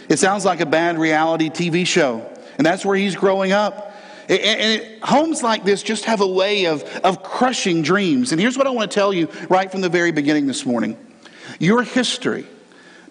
It 0.10 0.20
sounds 0.20 0.46
like 0.46 0.60
a 0.60 0.66
bad 0.66 0.98
reality 0.98 1.50
TV 1.50 1.86
show, 1.86 2.30
and 2.58 2.66
that's 2.66 2.86
where 2.86 2.96
he's 2.96 3.16
growing 3.16 3.52
up. 3.52 3.94
And 4.30 4.82
it, 4.82 5.04
homes 5.04 5.42
like 5.42 5.64
this 5.64 5.82
just 5.82 6.06
have 6.06 6.20
a 6.20 6.28
way 6.28 6.66
of, 6.66 6.84
of 6.98 7.24
crushing 7.24 7.82
dreams. 7.82 8.34
And 8.34 8.42
here's 8.42 8.58
what 8.58 8.68
I 8.68 8.72
want 8.72 8.92
to 8.92 8.96
tell 8.96 9.14
you 9.14 9.30
right 9.50 9.72
from 9.72 9.80
the 9.80 9.90
very 9.90 10.12
beginning 10.12 10.48
this 10.48 10.66
morning 10.66 10.98
your 11.60 11.82
history 11.82 12.46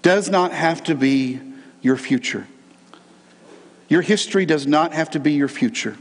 does 0.02 0.28
not 0.28 0.52
have 0.52 0.84
to 0.84 0.94
be 0.94 1.40
your 1.80 1.96
future. 1.96 2.46
Your 3.88 4.02
history 4.02 4.46
does 4.46 4.66
not 4.66 4.92
have 4.92 5.10
to 5.10 5.20
be 5.20 5.32
your 5.32 5.48
future. 5.48 5.96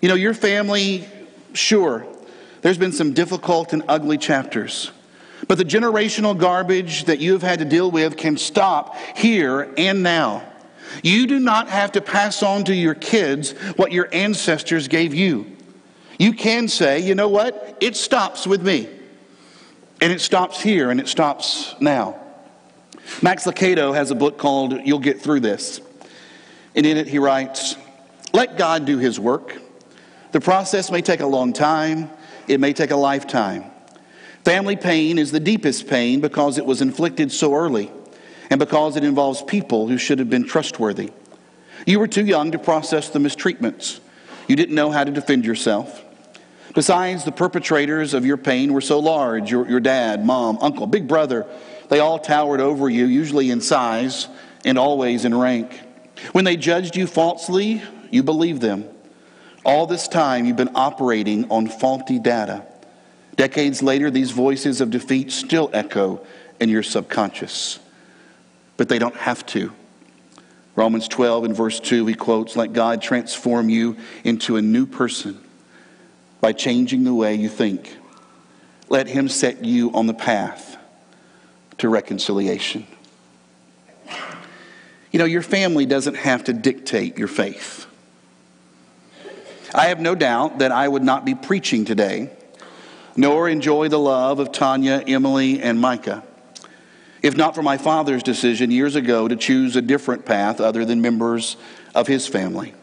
You 0.00 0.08
know, 0.08 0.14
your 0.14 0.34
family, 0.34 1.06
sure, 1.52 2.06
there's 2.62 2.78
been 2.78 2.92
some 2.92 3.12
difficult 3.12 3.72
and 3.72 3.82
ugly 3.88 4.18
chapters. 4.18 4.90
But 5.46 5.58
the 5.58 5.64
generational 5.64 6.36
garbage 6.36 7.04
that 7.04 7.18
you 7.20 7.32
have 7.32 7.42
had 7.42 7.58
to 7.58 7.64
deal 7.64 7.90
with 7.90 8.16
can 8.16 8.36
stop 8.36 8.96
here 9.16 9.72
and 9.76 10.02
now. 10.02 10.42
You 11.02 11.26
do 11.26 11.38
not 11.38 11.68
have 11.68 11.92
to 11.92 12.00
pass 12.00 12.42
on 12.42 12.64
to 12.64 12.74
your 12.74 12.94
kids 12.94 13.52
what 13.76 13.92
your 13.92 14.08
ancestors 14.12 14.88
gave 14.88 15.14
you. 15.14 15.46
You 16.18 16.32
can 16.32 16.68
say, 16.68 17.00
you 17.00 17.14
know 17.14 17.28
what? 17.28 17.76
It 17.80 17.96
stops 17.96 18.46
with 18.46 18.62
me. 18.62 18.88
And 20.00 20.12
it 20.12 20.20
stops 20.20 20.60
here 20.60 20.90
and 20.90 21.00
it 21.00 21.08
stops 21.08 21.74
now. 21.80 22.20
Max 23.22 23.44
Lucado 23.44 23.94
has 23.94 24.10
a 24.10 24.14
book 24.14 24.38
called 24.38 24.80
You'll 24.84 24.98
Get 24.98 25.20
Through 25.20 25.40
This. 25.40 25.80
And 26.74 26.84
in 26.86 26.96
it, 26.96 27.06
he 27.06 27.18
writes 27.18 27.76
Let 28.32 28.58
God 28.58 28.84
do 28.84 28.98
his 28.98 29.18
work. 29.18 29.60
The 30.32 30.40
process 30.40 30.90
may 30.90 31.02
take 31.02 31.20
a 31.20 31.26
long 31.26 31.52
time, 31.52 32.10
it 32.48 32.60
may 32.60 32.72
take 32.72 32.90
a 32.90 32.96
lifetime. 32.96 33.64
Family 34.44 34.76
pain 34.76 35.18
is 35.18 35.30
the 35.30 35.40
deepest 35.40 35.88
pain 35.88 36.20
because 36.20 36.58
it 36.58 36.66
was 36.66 36.82
inflicted 36.82 37.32
so 37.32 37.54
early 37.54 37.90
and 38.50 38.58
because 38.58 38.96
it 38.96 39.04
involves 39.04 39.40
people 39.42 39.88
who 39.88 39.96
should 39.96 40.18
have 40.18 40.28
been 40.28 40.44
trustworthy. 40.44 41.12
You 41.86 41.98
were 41.98 42.08
too 42.08 42.24
young 42.24 42.52
to 42.52 42.58
process 42.58 43.08
the 43.08 43.18
mistreatments. 43.18 44.00
You 44.46 44.56
didn't 44.56 44.74
know 44.74 44.90
how 44.90 45.04
to 45.04 45.10
defend 45.10 45.46
yourself. 45.46 46.04
Besides, 46.74 47.24
the 47.24 47.32
perpetrators 47.32 48.12
of 48.12 48.26
your 48.26 48.36
pain 48.36 48.72
were 48.72 48.80
so 48.80 48.98
large 48.98 49.50
your, 49.50 49.66
your 49.68 49.80
dad, 49.80 50.26
mom, 50.26 50.58
uncle, 50.60 50.86
big 50.86 51.08
brother 51.08 51.46
they 51.88 52.00
all 52.00 52.18
towered 52.18 52.60
over 52.60 52.88
you, 52.88 53.06
usually 53.06 53.50
in 53.50 53.60
size 53.60 54.28
and 54.64 54.78
always 54.78 55.24
in 55.24 55.34
rank. 55.34 55.80
When 56.32 56.44
they 56.44 56.56
judged 56.56 56.96
you 56.96 57.06
falsely, 57.06 57.82
you 58.10 58.22
believed 58.22 58.60
them. 58.60 58.88
All 59.64 59.86
this 59.86 60.08
time, 60.08 60.44
you've 60.44 60.56
been 60.56 60.74
operating 60.74 61.50
on 61.50 61.68
faulty 61.68 62.18
data. 62.18 62.64
Decades 63.36 63.82
later, 63.82 64.10
these 64.10 64.30
voices 64.30 64.80
of 64.80 64.90
defeat 64.90 65.32
still 65.32 65.70
echo 65.72 66.24
in 66.60 66.68
your 66.68 66.82
subconscious, 66.82 67.78
but 68.76 68.88
they 68.88 68.98
don't 68.98 69.16
have 69.16 69.44
to. 69.46 69.72
Romans 70.76 71.08
12 71.08 71.44
and 71.44 71.56
verse 71.56 71.80
2, 71.80 72.06
he 72.06 72.14
quotes, 72.14 72.56
Let 72.56 72.72
God 72.72 73.00
transform 73.00 73.68
you 73.68 73.96
into 74.24 74.56
a 74.56 74.62
new 74.62 74.86
person 74.86 75.40
by 76.40 76.52
changing 76.52 77.04
the 77.04 77.14
way 77.14 77.34
you 77.34 77.48
think. 77.48 77.96
Let 78.88 79.06
Him 79.06 79.28
set 79.28 79.64
you 79.64 79.92
on 79.92 80.06
the 80.06 80.14
path 80.14 80.76
to 81.78 81.88
reconciliation. 81.88 82.86
You 85.14 85.18
know, 85.18 85.26
your 85.26 85.42
family 85.42 85.86
doesn't 85.86 86.16
have 86.16 86.42
to 86.42 86.52
dictate 86.52 87.18
your 87.18 87.28
faith. 87.28 87.86
I 89.72 89.86
have 89.86 90.00
no 90.00 90.16
doubt 90.16 90.58
that 90.58 90.72
I 90.72 90.88
would 90.88 91.04
not 91.04 91.24
be 91.24 91.36
preaching 91.36 91.84
today, 91.84 92.30
nor 93.14 93.48
enjoy 93.48 93.86
the 93.86 93.98
love 94.00 94.40
of 94.40 94.50
Tanya, 94.50 95.04
Emily, 95.06 95.62
and 95.62 95.80
Micah, 95.80 96.24
if 97.22 97.36
not 97.36 97.54
for 97.54 97.62
my 97.62 97.78
father's 97.78 98.24
decision 98.24 98.72
years 98.72 98.96
ago 98.96 99.28
to 99.28 99.36
choose 99.36 99.76
a 99.76 99.80
different 99.80 100.26
path 100.26 100.60
other 100.60 100.84
than 100.84 101.00
members 101.00 101.56
of 101.94 102.08
his 102.08 102.26
family. 102.26 102.74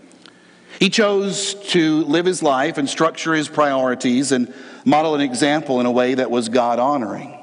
He 0.79 0.89
chose 0.89 1.55
to 1.71 2.05
live 2.05 2.25
his 2.25 2.41
life 2.41 2.77
and 2.77 2.89
structure 2.89 3.33
his 3.33 3.50
priorities 3.50 4.31
and 4.31 4.53
model 4.85 5.15
an 5.15 5.21
example 5.21 5.81
in 5.81 5.85
a 5.85 5.91
way 5.91 6.13
that 6.13 6.31
was 6.31 6.47
God 6.47 6.79
honoring. 6.79 7.40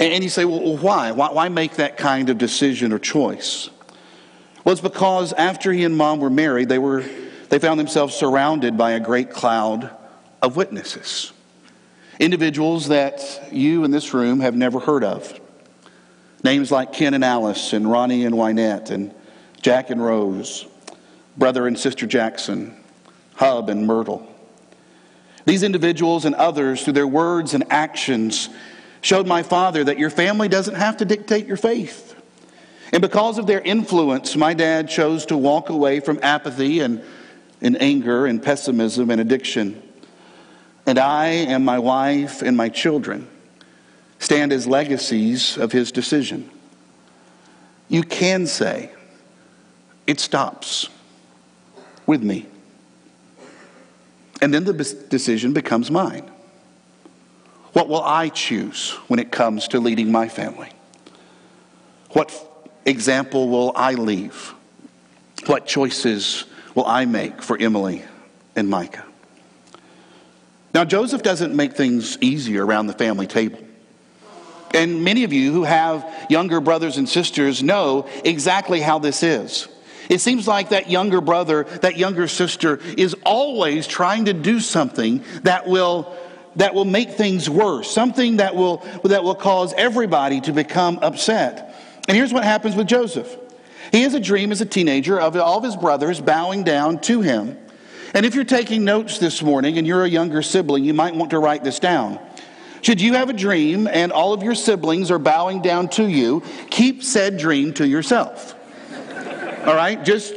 And 0.00 0.24
you 0.24 0.30
say, 0.30 0.46
well, 0.46 0.78
why? 0.78 1.12
Why 1.12 1.50
make 1.50 1.74
that 1.74 1.98
kind 1.98 2.30
of 2.30 2.38
decision 2.38 2.92
or 2.92 2.98
choice? 2.98 3.68
Well, 4.64 4.72
it's 4.72 4.80
because 4.80 5.34
after 5.34 5.72
he 5.72 5.84
and 5.84 5.94
mom 5.94 6.20
were 6.20 6.30
married, 6.30 6.70
they, 6.70 6.78
were, 6.78 7.04
they 7.50 7.58
found 7.58 7.78
themselves 7.78 8.14
surrounded 8.14 8.78
by 8.78 8.92
a 8.92 9.00
great 9.00 9.30
cloud 9.30 9.90
of 10.40 10.56
witnesses. 10.56 11.32
Individuals 12.18 12.88
that 12.88 13.48
you 13.52 13.84
in 13.84 13.90
this 13.90 14.14
room 14.14 14.40
have 14.40 14.54
never 14.54 14.80
heard 14.80 15.04
of. 15.04 15.38
Names 16.42 16.70
like 16.70 16.94
Ken 16.94 17.12
and 17.12 17.24
Alice, 17.24 17.74
and 17.74 17.90
Ronnie 17.90 18.24
and 18.24 18.34
Wynette, 18.34 18.90
and 18.90 19.14
Jack 19.60 19.90
and 19.90 20.02
Rose, 20.02 20.66
brother 21.36 21.66
and 21.66 21.78
sister 21.78 22.06
Jackson, 22.06 22.74
Hub 23.34 23.68
and 23.68 23.86
Myrtle. 23.86 24.26
These 25.44 25.62
individuals 25.62 26.24
and 26.24 26.34
others, 26.34 26.84
through 26.84 26.94
their 26.94 27.06
words 27.06 27.52
and 27.52 27.64
actions, 27.70 28.48
showed 29.00 29.26
my 29.26 29.42
father 29.42 29.84
that 29.84 29.98
your 29.98 30.10
family 30.10 30.48
doesn't 30.48 30.74
have 30.74 30.98
to 30.98 31.04
dictate 31.04 31.46
your 31.46 31.56
faith. 31.56 32.14
And 32.92 33.00
because 33.00 33.38
of 33.38 33.46
their 33.46 33.60
influence, 33.60 34.36
my 34.36 34.52
dad 34.54 34.88
chose 34.88 35.26
to 35.26 35.36
walk 35.36 35.68
away 35.68 36.00
from 36.00 36.18
apathy 36.22 36.80
and, 36.80 37.02
and 37.60 37.80
anger 37.80 38.26
and 38.26 38.42
pessimism 38.42 39.10
and 39.10 39.20
addiction. 39.20 39.82
And 40.86 40.98
I 40.98 41.26
and 41.26 41.64
my 41.64 41.78
wife 41.78 42.42
and 42.42 42.56
my 42.56 42.68
children 42.68 43.28
stand 44.18 44.52
as 44.52 44.66
legacies 44.66 45.56
of 45.56 45.72
his 45.72 45.92
decision. 45.92 46.50
You 47.88 48.02
can 48.02 48.46
say, 48.46 48.90
it 50.06 50.20
stops 50.20 50.88
with 52.06 52.22
me. 52.22 52.46
And 54.42 54.52
then 54.52 54.64
the 54.64 54.72
decision 54.72 55.52
becomes 55.52 55.90
mine. 55.90 56.30
What 57.72 57.88
will 57.88 58.02
I 58.02 58.28
choose 58.28 58.90
when 59.08 59.18
it 59.20 59.30
comes 59.30 59.68
to 59.68 59.80
leading 59.80 60.10
my 60.10 60.28
family? 60.28 60.70
What 62.10 62.32
example 62.84 63.48
will 63.48 63.72
I 63.76 63.94
leave? 63.94 64.54
What 65.46 65.66
choices 65.66 66.44
will 66.74 66.86
I 66.86 67.04
make 67.04 67.42
for 67.42 67.56
Emily 67.56 68.02
and 68.56 68.68
Micah? 68.68 69.04
Now, 70.74 70.84
Joseph 70.84 71.22
doesn't 71.22 71.54
make 71.54 71.74
things 71.74 72.18
easier 72.20 72.64
around 72.64 72.86
the 72.86 72.92
family 72.92 73.26
table. 73.26 73.60
And 74.72 75.02
many 75.02 75.24
of 75.24 75.32
you 75.32 75.52
who 75.52 75.64
have 75.64 76.08
younger 76.28 76.60
brothers 76.60 76.96
and 76.96 77.08
sisters 77.08 77.62
know 77.62 78.08
exactly 78.24 78.80
how 78.80 79.00
this 79.00 79.22
is. 79.22 79.66
It 80.08 80.20
seems 80.20 80.46
like 80.46 80.70
that 80.70 80.90
younger 80.90 81.20
brother, 81.20 81.64
that 81.82 81.96
younger 81.96 82.28
sister 82.28 82.80
is 82.96 83.14
always 83.24 83.86
trying 83.86 84.26
to 84.26 84.32
do 84.32 84.60
something 84.60 85.24
that 85.42 85.66
will 85.66 86.16
that 86.56 86.74
will 86.74 86.84
make 86.84 87.10
things 87.12 87.48
worse, 87.48 87.90
something 87.90 88.38
that 88.38 88.56
will, 88.56 88.78
that 89.04 89.22
will 89.22 89.34
cause 89.34 89.72
everybody 89.74 90.40
to 90.42 90.52
become 90.52 90.98
upset. 91.02 91.74
And 92.08 92.16
here's 92.16 92.32
what 92.32 92.44
happens 92.44 92.74
with 92.74 92.86
Joseph 92.86 93.36
he 93.92 94.02
has 94.02 94.14
a 94.14 94.20
dream 94.20 94.52
as 94.52 94.60
a 94.60 94.66
teenager 94.66 95.18
of 95.18 95.36
all 95.36 95.58
of 95.58 95.64
his 95.64 95.76
brothers 95.76 96.20
bowing 96.20 96.62
down 96.62 97.00
to 97.02 97.22
him. 97.22 97.58
And 98.14 98.26
if 98.26 98.34
you're 98.34 98.44
taking 98.44 98.84
notes 98.84 99.18
this 99.18 99.42
morning 99.42 99.78
and 99.78 99.86
you're 99.86 100.04
a 100.04 100.08
younger 100.08 100.42
sibling, 100.42 100.84
you 100.84 100.94
might 100.94 101.14
want 101.14 101.30
to 101.30 101.38
write 101.38 101.64
this 101.64 101.78
down. 101.78 102.18
Should 102.82 103.00
you 103.00 103.14
have 103.14 103.30
a 103.30 103.32
dream 103.32 103.86
and 103.86 104.10
all 104.12 104.32
of 104.32 104.42
your 104.42 104.54
siblings 104.54 105.10
are 105.10 105.18
bowing 105.18 105.60
down 105.60 105.88
to 105.90 106.06
you, 106.06 106.42
keep 106.70 107.02
said 107.02 107.36
dream 107.36 107.72
to 107.74 107.86
yourself. 107.86 108.54
All 109.66 109.74
right? 109.74 110.02
Just 110.02 110.34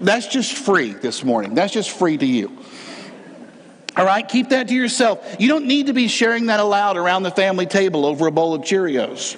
that's 0.00 0.28
just 0.28 0.56
free 0.56 0.92
this 0.92 1.24
morning. 1.24 1.54
That's 1.54 1.72
just 1.72 1.90
free 1.90 2.16
to 2.16 2.26
you. 2.26 2.56
All 3.98 4.06
right, 4.06 4.26
keep 4.26 4.50
that 4.50 4.68
to 4.68 4.74
yourself. 4.74 5.36
You 5.40 5.48
don't 5.48 5.66
need 5.66 5.88
to 5.88 5.92
be 5.92 6.06
sharing 6.06 6.46
that 6.46 6.60
aloud 6.60 6.96
around 6.96 7.24
the 7.24 7.32
family 7.32 7.66
table 7.66 8.06
over 8.06 8.28
a 8.28 8.30
bowl 8.30 8.54
of 8.54 8.62
Cheerios. 8.62 9.36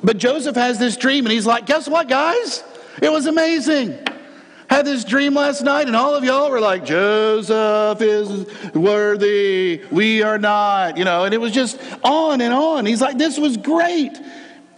But 0.00 0.16
Joseph 0.16 0.54
has 0.54 0.78
this 0.78 0.96
dream, 0.96 1.26
and 1.26 1.32
he's 1.32 1.44
like, 1.44 1.66
Guess 1.66 1.88
what, 1.88 2.08
guys? 2.08 2.62
It 3.02 3.10
was 3.10 3.26
amazing. 3.26 3.98
Had 4.68 4.86
this 4.86 5.04
dream 5.04 5.34
last 5.34 5.62
night, 5.62 5.88
and 5.88 5.96
all 5.96 6.14
of 6.14 6.22
y'all 6.22 6.52
were 6.52 6.60
like, 6.60 6.84
Joseph 6.84 8.00
is 8.00 8.46
worthy. 8.74 9.82
We 9.90 10.22
are 10.22 10.38
not. 10.38 10.96
You 10.96 11.04
know, 11.04 11.24
and 11.24 11.34
it 11.34 11.38
was 11.38 11.50
just 11.50 11.80
on 12.04 12.40
and 12.40 12.54
on. 12.54 12.86
He's 12.86 13.00
like, 13.00 13.18
This 13.18 13.40
was 13.40 13.56
great. 13.56 14.16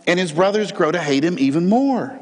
And 0.07 0.19
his 0.19 0.33
brothers 0.33 0.73
grow 0.73 0.91
to 0.91 0.99
hate 0.99 1.23
him 1.23 1.39
even 1.39 1.69
more. 1.69 2.19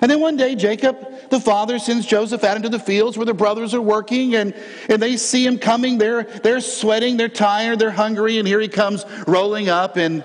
And 0.00 0.10
then 0.10 0.20
one 0.20 0.36
day, 0.36 0.56
Jacob, 0.56 0.96
the 1.30 1.40
father, 1.40 1.78
sends 1.78 2.06
Joseph 2.06 2.44
out 2.44 2.56
into 2.56 2.68
the 2.68 2.78
fields 2.78 3.16
where 3.16 3.26
the 3.26 3.34
brothers 3.34 3.74
are 3.74 3.80
working, 3.80 4.34
and, 4.34 4.54
and 4.88 5.00
they 5.00 5.16
see 5.16 5.44
him 5.46 5.58
coming. 5.58 5.98
They're, 5.98 6.24
they're 6.24 6.60
sweating, 6.60 7.16
they're 7.16 7.28
tired, 7.28 7.78
they're 7.78 7.90
hungry, 7.90 8.38
and 8.38 8.46
here 8.46 8.60
he 8.60 8.68
comes 8.68 9.04
rolling 9.26 9.68
up 9.68 9.96
in, 9.96 10.24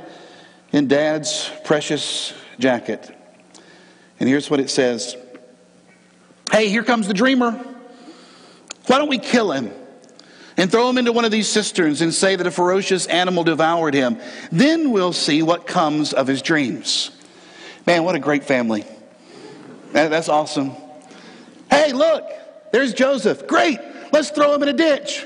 in 0.71 0.87
dad's 0.87 1.51
precious 1.63 2.33
jacket. 2.59 3.15
And 4.19 4.29
here's 4.29 4.49
what 4.49 4.59
it 4.59 4.69
says 4.69 5.17
Hey, 6.51 6.69
here 6.69 6.83
comes 6.83 7.07
the 7.07 7.13
dreamer. 7.13 7.51
Why 8.87 8.97
don't 8.97 9.09
we 9.09 9.19
kill 9.19 9.51
him? 9.51 9.71
and 10.57 10.71
throw 10.71 10.89
him 10.89 10.97
into 10.97 11.11
one 11.11 11.25
of 11.25 11.31
these 11.31 11.49
cisterns 11.49 12.01
and 12.01 12.13
say 12.13 12.35
that 12.35 12.45
a 12.45 12.51
ferocious 12.51 13.07
animal 13.07 13.43
devoured 13.43 13.93
him. 13.93 14.19
Then 14.51 14.91
we'll 14.91 15.13
see 15.13 15.41
what 15.41 15.65
comes 15.65 16.13
of 16.13 16.27
his 16.27 16.41
dreams. 16.41 17.11
Man, 17.85 18.03
what 18.03 18.15
a 18.15 18.19
great 18.19 18.43
family. 18.43 18.85
That's 19.91 20.29
awesome. 20.29 20.71
Hey, 21.73 21.91
look, 21.91 22.29
there's 22.71 22.93
Joseph. 22.93 23.47
Great. 23.47 23.79
Let's 24.11 24.29
throw 24.29 24.53
him 24.53 24.61
in 24.61 24.69
a 24.69 24.73
ditch. 24.73 25.25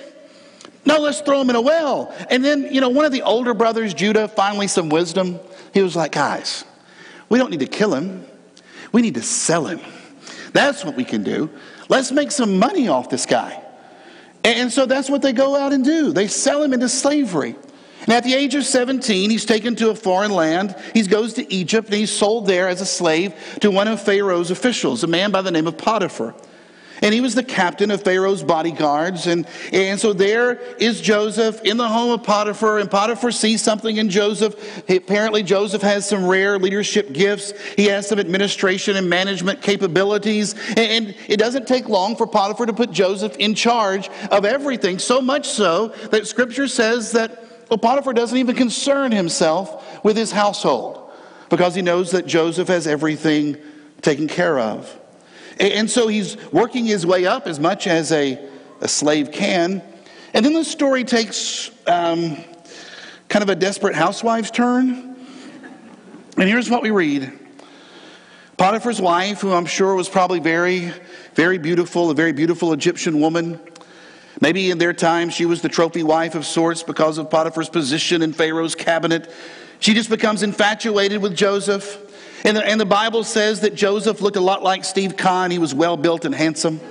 No, 0.86 1.00
let's 1.00 1.20
throw 1.20 1.42
him 1.42 1.50
in 1.50 1.58
a 1.58 1.62
well. 1.62 2.16
And 2.30 2.44
then, 2.44 2.74
you 2.74 2.80
know, 2.80 2.88
one 2.88 3.04
of 3.04 3.12
the 3.12 3.24
older 3.24 3.54
brothers, 3.54 3.94
Judah, 3.94 4.30
finally 4.30 4.68
some 4.68 4.88
wisdom. 4.88 5.42
He 5.74 5.82
was 5.82 5.98
like, 5.98 6.14
guys, 6.14 6.64
we 7.28 7.38
don't 7.38 7.52
need 7.52 7.60
to 7.60 7.68
kill 7.68 7.94
him. 7.94 8.26
We 8.94 9.02
need 9.02 9.16
to 9.16 9.22
sell 9.22 9.66
him. 9.66 9.82
That's 10.54 10.86
what 10.86 10.96
we 10.96 11.04
can 11.04 11.22
do. 11.22 11.50
Let's 11.90 12.14
make 12.14 12.32
some 12.32 12.58
money 12.58 12.88
off 12.88 13.10
this 13.10 13.26
guy. 13.26 13.62
And 14.46 14.72
so 14.72 14.86
that's 14.86 15.10
what 15.10 15.22
they 15.22 15.34
go 15.34 15.58
out 15.58 15.74
and 15.74 15.84
do. 15.84 16.14
They 16.14 16.28
sell 16.28 16.64
him 16.64 16.72
into 16.72 16.88
slavery. 16.88 17.58
And 18.08 18.16
at 18.16 18.24
the 18.24 18.34
age 18.34 18.56
of 18.56 18.66
17, 18.66 19.30
he's 19.30 19.44
taken 19.44 19.76
to 19.76 19.90
a 19.90 19.96
foreign 19.96 20.32
land. 20.32 20.76
He 20.94 21.04
goes 21.04 21.34
to 21.34 21.54
Egypt 21.54 21.90
and 21.90 21.98
he's 21.98 22.12
sold 22.12 22.48
there 22.48 22.70
as 22.70 22.80
a 22.80 22.86
slave 22.86 23.34
to 23.60 23.70
one 23.70 23.90
of 23.90 24.02
Pharaoh's 24.02 24.50
officials, 24.50 25.04
a 25.04 25.08
man 25.08 25.32
by 25.32 25.42
the 25.42 25.52
name 25.52 25.68
of 25.68 25.78
Potiphar. 25.78 26.34
And 27.02 27.14
he 27.14 27.22
was 27.22 27.36
the 27.36 27.44
captain 27.44 27.92
of 27.92 28.02
Pharaoh's 28.02 28.44
bodyguards. 28.44 29.28
And, 29.28 29.46
and 29.72 30.00
so 30.00 30.14
there 30.14 30.54
is 30.78 31.02
Joseph 31.02 31.62
in 31.64 31.76
the 31.78 31.88
home 31.88 32.12
of 32.12 32.24
Potiphar, 32.24 32.80
and 32.80 32.90
Potiphar 32.90 33.32
sees 33.32 33.62
something 33.62 33.98
in 33.98 34.10
Joseph. 34.10 34.90
Apparently, 34.90 35.44
Joseph 35.44 35.82
has 35.82 36.08
some 36.08 36.26
rare 36.26 36.58
leadership 36.58 37.12
gifts, 37.12 37.54
he 37.76 37.86
has 37.86 38.08
some 38.08 38.20
administration 38.20 38.96
and 38.96 39.10
management 39.10 39.62
capabilities. 39.62 40.56
And, 40.70 40.80
and 40.80 41.16
it 41.28 41.38
doesn't 41.38 41.68
take 41.68 41.88
long 41.90 42.16
for 42.16 42.26
Potiphar 42.26 42.66
to 42.66 42.74
put 42.74 42.92
Joseph 42.92 43.36
in 43.38 43.54
charge 43.54 44.10
of 44.32 44.46
everything, 44.46 44.98
so 44.98 45.22
much 45.22 45.48
so 45.48 45.90
that 46.12 46.26
scripture 46.26 46.68
says 46.68 47.12
that 47.12 47.47
well, 47.70 47.78
Potiphar 47.78 48.14
doesn't 48.14 48.38
even 48.38 48.56
concern 48.56 49.12
himself 49.12 50.04
with 50.04 50.16
his 50.16 50.32
household 50.32 51.12
because 51.50 51.76
he 51.76 51.82
knows 51.82 52.12
that 52.12 52.26
Joseph 52.26 52.68
has 52.68 52.88
everything 52.88 53.58
taken 54.02 54.28
care 54.28 54.60
of. 54.60 54.98
And 55.60 55.90
so 55.90 56.08
he's 56.08 56.38
working 56.52 56.86
his 56.86 57.06
way 57.06 57.26
up 57.26 57.48
as 57.48 57.60
much 57.60 57.88
as 57.88 58.12
a, 58.12 58.40
a 58.80 58.88
slave 58.88 59.32
can. 59.32 59.82
And 60.34 60.46
then 60.46 60.54
the 60.54 60.64
story 60.64 61.04
takes 61.04 61.72
um, 61.88 62.38
kind 63.28 63.44
of 63.44 63.50
a 63.50 63.56
desperate 63.56 63.96
housewife's 63.96 64.52
turn. 64.52 65.16
And 66.38 66.48
here's 66.48 66.70
what 66.70 66.84
we 66.84 66.92
read 66.92 67.32
Potiphar's 68.58 69.02
wife, 69.02 69.42
who 69.42 69.52
I'm 69.52 69.66
sure 69.66 69.96
was 69.96 70.10
probably 70.10 70.40
very, 70.40 70.92
very 71.34 71.58
beautiful, 71.58 72.12
a 72.12 72.16
very 72.16 72.34
beautiful 72.34 72.74
Egyptian 72.74 73.20
woman. 73.20 73.60
Maybe 74.40 74.70
in 74.70 74.78
their 74.78 74.94
time 74.94 75.30
she 75.30 75.46
was 75.46 75.62
the 75.62 75.70
trophy 75.70 76.04
wife 76.04 76.36
of 76.36 76.46
sorts 76.46 76.84
because 76.84 77.18
of 77.18 77.30
Potiphar's 77.30 77.70
position 77.70 78.22
in 78.22 78.34
Pharaoh's 78.34 78.76
cabinet. 78.76 79.32
She 79.80 79.94
just 79.94 80.10
becomes 80.10 80.44
infatuated 80.44 81.22
with 81.22 81.36
Joseph. 81.36 82.04
And 82.46 82.56
the, 82.56 82.66
and 82.66 82.80
the 82.80 82.86
Bible 82.86 83.24
says 83.24 83.62
that 83.62 83.76
Joseph 83.76 84.22
looked 84.22 84.38
a 84.38 84.42
lot 84.42 84.64
like 84.64 84.86
Steve 84.86 85.18
Kahn. 85.18 85.50
He 85.50 85.60
was 85.60 85.74
well 85.74 85.98
built 85.98 86.26
and 86.26 86.34
handsome. 86.34 86.80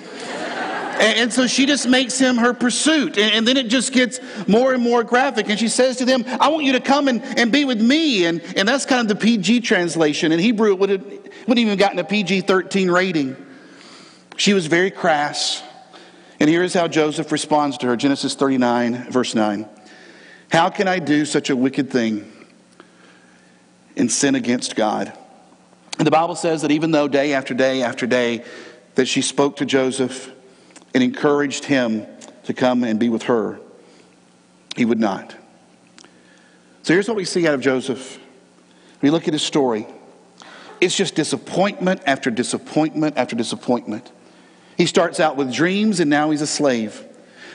And, 0.96 1.18
and, 1.18 1.32
so 1.32 1.46
she 1.46 1.66
just 1.66 1.86
makes 1.86 2.18
him 2.18 2.38
her 2.38 2.54
pursuit. 2.54 3.18
And, 3.18 3.30
and, 3.30 3.46
then 3.46 3.58
it 3.58 3.68
just 3.68 3.92
gets 3.92 4.18
more 4.48 4.72
and 4.72 4.82
more 4.82 5.04
graphic. 5.04 5.50
And 5.50 5.58
she 5.58 5.68
says 5.68 5.98
to 5.98 6.06
them, 6.06 6.24
I 6.40 6.48
want 6.48 6.64
you 6.64 6.72
to 6.72 6.80
come 6.80 7.08
and, 7.08 7.22
and 7.38 7.52
be 7.52 7.66
with 7.66 7.82
me. 7.82 8.24
And, 8.24 8.40
and 8.56 8.66
that's 8.66 8.86
kind 8.86 9.02
of 9.02 9.08
the 9.08 9.22
PG 9.22 9.60
translation. 9.60 10.32
In 10.32 10.38
Hebrew, 10.38 10.70
it 10.70 10.78
would 10.78 10.88
have, 10.88 11.04
wouldn't 11.04 11.58
even 11.58 11.76
gotten 11.76 11.98
a 11.98 12.04
PG 12.04 12.40
13 12.40 12.90
rating. 12.90 13.36
She 14.38 14.54
was 14.54 14.68
very 14.68 14.90
crass. 14.90 15.62
And 16.38 16.50
here's 16.50 16.74
how 16.74 16.88
Joseph 16.88 17.32
responds 17.32 17.78
to 17.78 17.86
her 17.86 17.96
Genesis 17.96 18.34
39, 18.34 19.10
verse 19.10 19.34
9. 19.34 19.68
How 20.52 20.68
can 20.68 20.86
I 20.86 20.98
do 20.98 21.24
such 21.24 21.50
a 21.50 21.56
wicked 21.56 21.90
thing 21.90 22.30
and 23.96 24.10
sin 24.10 24.34
against 24.34 24.76
God? 24.76 25.12
And 25.98 26.06
the 26.06 26.10
Bible 26.10 26.36
says 26.36 26.62
that 26.62 26.70
even 26.70 26.90
though 26.90 27.08
day 27.08 27.32
after 27.32 27.54
day 27.54 27.82
after 27.82 28.06
day 28.06 28.44
that 28.96 29.08
she 29.08 29.22
spoke 29.22 29.56
to 29.56 29.64
Joseph 29.64 30.30
and 30.94 31.02
encouraged 31.02 31.64
him 31.64 32.06
to 32.44 32.54
come 32.54 32.84
and 32.84 33.00
be 33.00 33.08
with 33.08 33.24
her, 33.24 33.58
he 34.76 34.84
would 34.84 35.00
not. 35.00 35.34
So 36.82 36.92
here's 36.92 37.08
what 37.08 37.16
we 37.16 37.24
see 37.24 37.48
out 37.48 37.54
of 37.54 37.60
Joseph. 37.62 38.18
We 39.00 39.10
look 39.10 39.26
at 39.26 39.32
his 39.32 39.42
story. 39.42 39.86
It's 40.80 40.94
just 40.94 41.14
disappointment 41.14 42.02
after 42.06 42.30
disappointment 42.30 43.16
after 43.16 43.34
disappointment. 43.34 44.12
He 44.76 44.86
starts 44.86 45.20
out 45.20 45.36
with 45.36 45.52
dreams 45.52 46.00
and 46.00 46.10
now 46.10 46.30
he's 46.30 46.42
a 46.42 46.46
slave. 46.46 47.04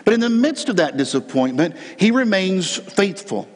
But 0.04 0.14
in 0.14 0.20
the 0.20 0.30
midst 0.30 0.70
of 0.70 0.78
that 0.78 0.98
disappointment, 0.98 1.76
he 1.98 2.12
remains 2.12 2.76
faithful. 2.76 3.48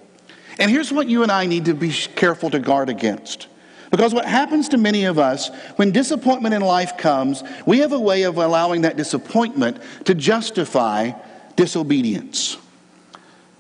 And 0.60 0.70
here's 0.70 0.92
what 0.92 1.08
you 1.08 1.24
and 1.24 1.32
I 1.32 1.46
need 1.46 1.66
to 1.66 1.74
be 1.74 1.92
careful 1.92 2.50
to 2.52 2.60
guard 2.60 2.90
against. 2.90 3.48
Because 3.92 4.14
what 4.14 4.26
happens 4.26 4.70
to 4.70 4.78
many 4.78 5.06
of 5.06 5.18
us 5.18 5.50
when 5.78 5.92
disappointment 5.92 6.54
in 6.54 6.62
life 6.62 6.98
comes, 6.98 7.44
we 7.66 7.80
have 7.80 7.94
a 7.94 8.00
way 8.00 8.24
of 8.24 8.38
allowing 8.38 8.82
that 8.82 8.98
disappointment 8.98 9.80
to 10.06 10.14
justify 10.14 11.12
disobedience. 11.56 12.58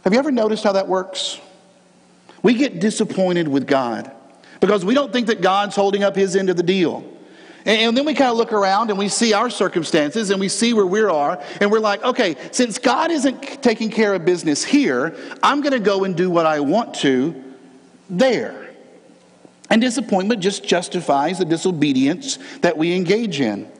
Have 0.03 0.13
you 0.13 0.19
ever 0.19 0.31
noticed 0.31 0.63
how 0.63 0.73
that 0.73 0.87
works? 0.87 1.39
We 2.43 2.53
get 2.53 2.79
disappointed 2.79 3.47
with 3.47 3.65
God 3.65 4.11
because 4.59 4.85
we 4.85 4.93
don't 4.93 5.11
think 5.11 5.27
that 5.27 5.41
God's 5.41 5.75
holding 5.75 6.03
up 6.03 6.15
his 6.15 6.35
end 6.35 6.49
of 6.49 6.57
the 6.57 6.63
deal. 6.63 7.03
And, 7.65 7.97
then 7.97 8.05
we 8.05 8.13
kind 8.13 8.29
of 8.29 8.37
look 8.37 8.53
around 8.53 8.91
and 8.91 8.99
we 8.99 9.09
see 9.09 9.33
our 9.33 9.49
circumstances 9.49 10.29
and 10.29 10.39
we 10.39 10.49
see 10.49 10.73
where 10.73 10.85
we 10.85 11.01
are, 11.01 11.41
and 11.59 11.71
we're 11.71 11.79
like, 11.79 12.03
okay, 12.03 12.35
since 12.51 12.77
God 12.77 13.09
isn't 13.09 13.63
taking 13.63 13.89
care 13.89 14.13
of 14.13 14.23
business 14.23 14.63
here, 14.63 15.15
I'm 15.41 15.61
going 15.61 15.73
to 15.73 15.79
go 15.79 16.03
and 16.03 16.15
do 16.15 16.29
what 16.29 16.45
I 16.45 16.59
want 16.59 16.93
to 16.95 17.43
there. 18.07 18.69
And 19.71 19.81
disappointment 19.81 20.41
just 20.41 20.63
justifies 20.63 21.39
the 21.39 21.45
disobedience 21.45 22.37
that 22.61 22.77
we 22.77 22.95
engage 22.95 23.41
in. 23.41 23.71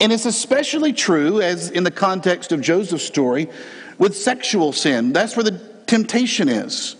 And 0.00 0.10
it's 0.10 0.24
especially 0.24 0.94
true, 0.94 1.42
as 1.42 1.70
in 1.70 1.84
the 1.84 1.90
context 1.90 2.50
of 2.52 2.62
Joseph's 2.62 3.04
story, 3.04 3.50
with 3.98 4.16
sexual 4.16 4.72
sin. 4.72 5.12
That's 5.12 5.36
where 5.36 5.44
the 5.44 5.60
temptation 5.86 6.48
is. 6.48 6.96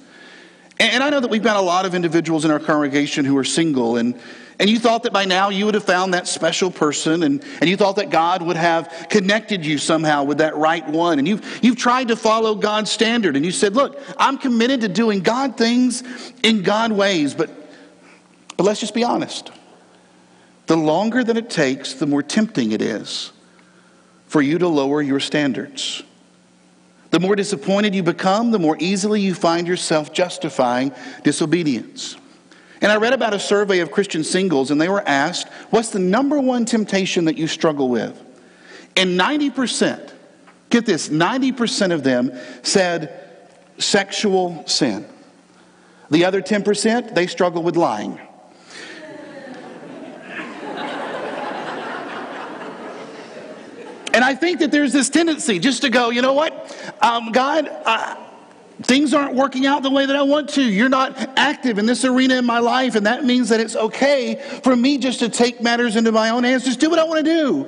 And 0.80 1.02
I 1.02 1.10
know 1.10 1.20
that 1.20 1.30
we've 1.30 1.42
got 1.42 1.56
a 1.56 1.60
lot 1.60 1.86
of 1.86 1.94
individuals 1.94 2.44
in 2.44 2.50
our 2.50 2.60
congregation 2.60 3.24
who 3.24 3.36
are 3.36 3.44
single, 3.44 3.96
and, 3.96 4.18
and 4.60 4.70
you 4.70 4.78
thought 4.78 5.02
that 5.02 5.12
by 5.12 5.24
now 5.24 5.48
you 5.48 5.64
would 5.64 5.74
have 5.74 5.84
found 5.84 6.14
that 6.14 6.28
special 6.28 6.70
person, 6.70 7.24
and, 7.24 7.44
and 7.60 7.68
you 7.68 7.76
thought 7.76 7.96
that 7.96 8.10
God 8.10 8.42
would 8.42 8.56
have 8.56 9.06
connected 9.08 9.66
you 9.66 9.78
somehow 9.78 10.22
with 10.24 10.38
that 10.38 10.56
right 10.56 10.86
one. 10.88 11.18
And 11.18 11.26
you've, 11.26 11.58
you've 11.62 11.76
tried 11.76 12.08
to 12.08 12.16
follow 12.16 12.54
God's 12.54 12.92
standard, 12.92 13.34
and 13.34 13.44
you 13.44 13.50
said, 13.50 13.74
Look, 13.74 14.00
I'm 14.16 14.38
committed 14.38 14.82
to 14.82 14.88
doing 14.88 15.20
God 15.20 15.56
things 15.56 16.04
in 16.42 16.62
God 16.62 16.92
ways, 16.92 17.34
but 17.34 17.50
but 18.58 18.64
let's 18.64 18.80
just 18.80 18.92
be 18.92 19.04
honest. 19.04 19.52
The 20.66 20.76
longer 20.76 21.24
that 21.24 21.36
it 21.38 21.48
takes, 21.48 21.94
the 21.94 22.06
more 22.06 22.22
tempting 22.22 22.72
it 22.72 22.82
is 22.82 23.32
for 24.26 24.42
you 24.42 24.58
to 24.58 24.68
lower 24.68 25.00
your 25.00 25.20
standards. 25.20 26.02
The 27.10 27.20
more 27.20 27.36
disappointed 27.36 27.94
you 27.94 28.02
become, 28.02 28.50
the 28.50 28.58
more 28.58 28.76
easily 28.78 29.20
you 29.20 29.34
find 29.34 29.66
yourself 29.66 30.12
justifying 30.12 30.92
disobedience. 31.24 32.16
And 32.80 32.92
I 32.92 32.96
read 32.96 33.12
about 33.12 33.34
a 33.34 33.40
survey 33.40 33.80
of 33.80 33.90
Christian 33.90 34.22
singles, 34.22 34.70
and 34.70 34.80
they 34.80 34.88
were 34.88 35.06
asked, 35.06 35.48
What's 35.70 35.90
the 35.90 35.98
number 35.98 36.38
one 36.38 36.64
temptation 36.64 37.24
that 37.24 37.36
you 37.36 37.46
struggle 37.46 37.88
with? 37.88 38.22
And 38.96 39.18
90%, 39.18 40.12
get 40.70 40.86
this, 40.86 41.08
90% 41.08 41.92
of 41.92 42.04
them 42.04 42.32
said 42.62 43.24
sexual 43.78 44.66
sin. 44.66 45.06
The 46.10 46.24
other 46.24 46.42
10%, 46.42 47.14
they 47.14 47.26
struggle 47.26 47.62
with 47.62 47.76
lying. 47.76 48.20
And 54.18 54.24
I 54.24 54.34
think 54.34 54.58
that 54.58 54.72
there's 54.72 54.92
this 54.92 55.08
tendency 55.08 55.60
just 55.60 55.82
to 55.82 55.90
go, 55.90 56.10
you 56.10 56.22
know 56.22 56.32
what, 56.32 56.76
um, 57.00 57.30
God, 57.30 57.68
uh, 57.68 58.16
things 58.82 59.14
aren't 59.14 59.36
working 59.36 59.64
out 59.64 59.84
the 59.84 59.90
way 59.90 60.06
that 60.06 60.16
I 60.16 60.22
want 60.22 60.48
to. 60.54 60.60
You're 60.60 60.88
not 60.88 61.16
active 61.38 61.78
in 61.78 61.86
this 61.86 62.04
arena 62.04 62.34
in 62.34 62.44
my 62.44 62.58
life, 62.58 62.96
and 62.96 63.06
that 63.06 63.24
means 63.24 63.50
that 63.50 63.60
it's 63.60 63.76
okay 63.76 64.34
for 64.64 64.74
me 64.74 64.98
just 64.98 65.20
to 65.20 65.28
take 65.28 65.60
matters 65.60 65.94
into 65.94 66.10
my 66.10 66.30
own 66.30 66.42
hands, 66.42 66.64
just 66.64 66.80
do 66.80 66.90
what 66.90 66.98
I 66.98 67.04
want 67.04 67.24
to 67.24 67.30
do, 67.32 67.62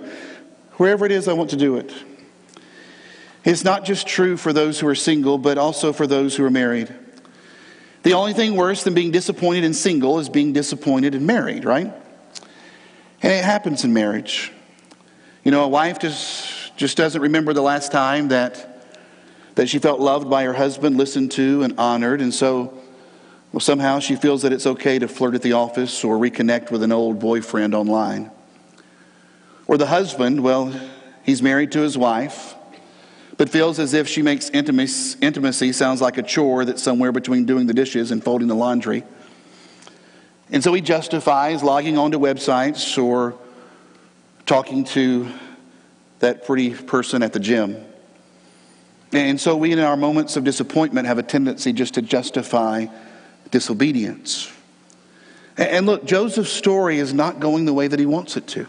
wherever 0.73 1.07
it 1.07 1.13
is 1.13 1.29
I 1.29 1.35
want 1.35 1.51
to 1.51 1.57
do 1.57 1.77
it. 1.77 1.95
It's 3.45 3.63
not 3.63 3.85
just 3.85 4.09
true 4.09 4.37
for 4.37 4.53
those 4.53 4.81
who 4.81 4.89
are 4.89 4.97
single, 4.97 5.39
but 5.39 5.57
also 5.57 5.93
for 5.93 6.09
those 6.09 6.35
who 6.35 6.45
are 6.45 6.51
married. 6.51 6.93
The 8.03 8.15
only 8.15 8.33
thing 8.33 8.57
worse 8.57 8.83
than 8.83 8.95
being 8.95 9.13
disappointed 9.13 9.63
in 9.63 9.73
single 9.73 10.19
is 10.19 10.29
being 10.29 10.53
disappointed 10.53 11.15
in 11.15 11.27
married, 11.27 11.65
right? 11.65 11.95
And 13.23 13.33
it 13.33 13.45
happens 13.45 13.85
in 13.85 13.93
marriage. 13.93 14.53
You 15.43 15.51
know, 15.51 15.65
a 15.65 15.69
wife 15.69 15.99
just, 15.99 16.77
just 16.77 16.99
doesn't 16.99 17.23
remember 17.23 17.55
the 17.55 17.63
last 17.63 17.91
time 17.91 18.29
that, 18.29 18.85
that 19.55 19.71
she 19.71 19.79
felt 19.79 19.99
loved 19.99 20.29
by 20.29 20.45
her 20.45 20.53
husband, 20.53 20.99
listened 20.99 21.33
to, 21.33 21.63
and 21.63 21.79
honored. 21.79 22.21
And 22.21 22.35
so, 22.35 22.79
well, 23.51 23.61
somehow 23.61 24.01
she 24.01 24.17
feels 24.17 24.43
that 24.43 24.53
it's 24.53 24.67
okay 24.67 24.99
to 24.99 25.09
flirt 25.09 25.35
at 25.35 25.41
the 25.41 25.55
office 25.55 26.05
or 26.05 26.19
reconnect 26.19 26.71
with 26.71 26.83
an 26.83 26.93
old 26.93 27.19
boyfriend 27.19 27.75
online. 27.75 28.31
Or 29.67 29.79
the 29.79 29.87
husband, 29.87 30.43
well, 30.43 30.79
he's 31.23 31.41
married 31.41 31.73
to 31.73 31.81
his 31.81 31.97
wife, 31.97 32.55
but 33.39 33.49
feels 33.49 33.79
as 33.79 33.95
if 33.95 34.09
she 34.09 34.21
makes 34.21 34.51
intimacy, 34.51 35.17
intimacy 35.23 35.73
sounds 35.73 36.03
like 36.03 36.19
a 36.19 36.23
chore 36.23 36.67
that's 36.67 36.83
somewhere 36.83 37.13
between 37.13 37.47
doing 37.47 37.67
the 37.67 37.73
dishes 37.73 38.11
and 38.11 38.23
folding 38.23 38.49
the 38.49 38.55
laundry. 38.55 39.05
And 40.53 40.63
so 40.63 40.75
he 40.75 40.83
justifies 40.83 41.63
logging 41.63 41.97
onto 41.97 42.19
websites 42.19 43.03
or 43.03 43.39
talking 44.51 44.83
to 44.83 45.29
that 46.19 46.45
pretty 46.45 46.75
person 46.75 47.23
at 47.23 47.33
the 47.33 47.39
gym. 47.39 47.87
And 49.13 49.41
so 49.41 49.57
we, 49.57 49.71
in 49.71 49.79
our 49.79 49.97
moments 49.97 50.37
of 50.37 50.43
disappointment, 50.43 51.07
have 51.07 51.19
a 51.19 51.23
tendency 51.23 51.73
just 51.73 51.95
to 51.95 52.03
justify 52.03 52.87
disobedience. 53.53 54.53
And 55.57 55.87
look, 55.87 56.05
Joseph's 56.05 56.51
story 56.51 56.99
is 56.99 57.15
not 57.15 57.39
going 57.39 57.65
the 57.65 57.73
way 57.73 57.87
that 57.87 58.01
he 58.01 58.07
wants 58.07 58.37
it 58.37 58.49
to. 58.49 58.67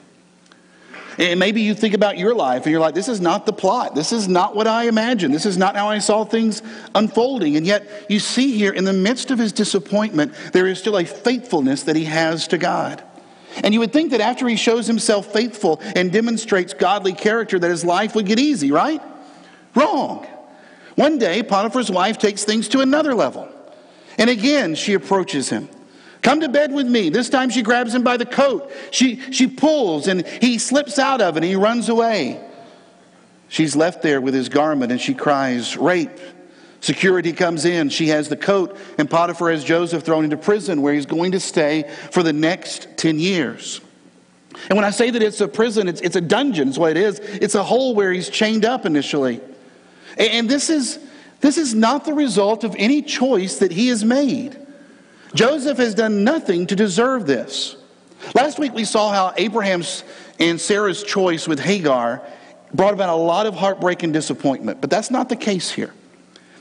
And 1.17 1.39
maybe 1.39 1.61
you 1.61 1.73
think 1.73 1.95
about 1.95 2.19
your 2.19 2.35
life 2.35 2.67
and 2.67 2.71
you're 2.71 2.79
like, 2.79 2.93
this 2.93 3.07
is 3.07 3.19
not 3.19 3.47
the 3.47 3.53
plot. 3.53 3.95
This 3.95 4.11
is 4.11 4.27
not 4.27 4.55
what 4.55 4.67
I 4.67 4.83
imagined. 4.83 5.33
This 5.33 5.47
is 5.47 5.57
not 5.57 5.75
how 5.75 5.87
I 5.87 5.97
saw 5.97 6.25
things 6.25 6.61
unfolding. 6.93 7.57
And 7.57 7.65
yet, 7.65 8.05
you 8.07 8.19
see 8.19 8.55
here, 8.55 8.71
in 8.71 8.83
the 8.83 8.93
midst 8.93 9.31
of 9.31 9.39
his 9.39 9.51
disappointment, 9.51 10.35
there 10.53 10.67
is 10.67 10.77
still 10.77 10.97
a 10.97 11.05
faithfulness 11.05 11.81
that 11.83 11.95
he 11.95 12.05
has 12.05 12.47
to 12.49 12.59
God. 12.59 13.03
And 13.63 13.73
you 13.73 13.79
would 13.79 13.93
think 13.93 14.11
that 14.11 14.21
after 14.21 14.47
he 14.47 14.55
shows 14.55 14.87
himself 14.87 15.31
faithful 15.31 15.81
and 15.95 16.11
demonstrates 16.11 16.73
godly 16.73 17.13
character, 17.13 17.59
that 17.59 17.69
his 17.69 17.85
life 17.85 18.15
would 18.15 18.25
get 18.25 18.39
easy, 18.39 18.71
right? 18.71 19.01
Wrong. 19.75 20.25
One 20.95 21.17
day, 21.17 21.43
Potiphar's 21.43 21.91
wife 21.91 22.17
takes 22.17 22.43
things 22.43 22.67
to 22.69 22.79
another 22.79 23.13
level. 23.13 23.49
And 24.17 24.29
again, 24.29 24.75
she 24.75 24.93
approaches 24.93 25.49
him. 25.49 25.69
Come 26.21 26.41
to 26.41 26.49
bed 26.49 26.71
with 26.71 26.87
me. 26.87 27.09
This 27.09 27.29
time 27.29 27.49
she 27.49 27.61
grabs 27.61 27.95
him 27.95 28.03
by 28.03 28.17
the 28.17 28.25
coat. 28.25 28.71
She, 28.91 29.19
she 29.31 29.47
pulls 29.47 30.07
and 30.07 30.25
he 30.25 30.57
slips 30.57 30.99
out 30.99 31.21
of 31.21 31.35
it 31.35 31.43
and 31.43 31.45
he 31.45 31.55
runs 31.55 31.89
away. 31.89 32.39
She's 33.47 33.75
left 33.75 34.01
there 34.01 34.21
with 34.21 34.33
his 34.33 34.47
garment 34.47 34.91
and 34.91 35.01
she 35.01 35.13
cries, 35.13 35.75
Rape. 35.75 36.11
Security 36.81 37.31
comes 37.31 37.63
in. 37.65 37.89
She 37.89 38.07
has 38.07 38.27
the 38.27 38.35
coat, 38.35 38.75
and 38.97 39.09
Potiphar 39.09 39.51
has 39.51 39.63
Joseph 39.63 40.03
thrown 40.03 40.23
into 40.23 40.37
prison 40.37 40.81
where 40.81 40.93
he's 40.93 41.05
going 41.05 41.31
to 41.33 41.39
stay 41.39 41.89
for 42.11 42.23
the 42.23 42.33
next 42.33 42.97
10 42.97 43.19
years. 43.19 43.81
And 44.69 44.75
when 44.75 44.83
I 44.83 44.89
say 44.89 45.11
that 45.11 45.21
it's 45.21 45.41
a 45.41 45.47
prison, 45.47 45.87
it's, 45.87 46.01
it's 46.01 46.15
a 46.15 46.21
dungeon, 46.21 46.67
is 46.67 46.79
what 46.79 46.91
it 46.91 46.97
is. 46.97 47.19
It's 47.19 47.55
a 47.55 47.63
hole 47.63 47.95
where 47.95 48.11
he's 48.11 48.29
chained 48.29 48.65
up 48.65 48.85
initially. 48.85 49.39
And 50.17 50.49
this 50.49 50.69
is, 50.69 50.99
this 51.39 51.57
is 51.57 51.73
not 51.73 52.03
the 52.03 52.13
result 52.13 52.63
of 52.63 52.75
any 52.77 53.01
choice 53.01 53.59
that 53.59 53.71
he 53.71 53.87
has 53.87 54.03
made. 54.03 54.57
Joseph 55.33 55.77
has 55.77 55.95
done 55.95 56.23
nothing 56.23 56.67
to 56.67 56.75
deserve 56.75 57.25
this. 57.25 57.77
Last 58.35 58.59
week 58.59 58.73
we 58.73 58.85
saw 58.85 59.11
how 59.11 59.33
Abraham's 59.37 60.03
and 60.39 60.59
Sarah's 60.59 61.03
choice 61.03 61.47
with 61.47 61.59
Hagar 61.59 62.21
brought 62.73 62.93
about 62.93 63.09
a 63.09 63.15
lot 63.15 63.45
of 63.45 63.53
heartbreak 63.53 64.03
and 64.03 64.11
disappointment, 64.11 64.81
but 64.81 64.89
that's 64.89 65.11
not 65.11 65.29
the 65.29 65.35
case 65.35 65.71
here. 65.71 65.93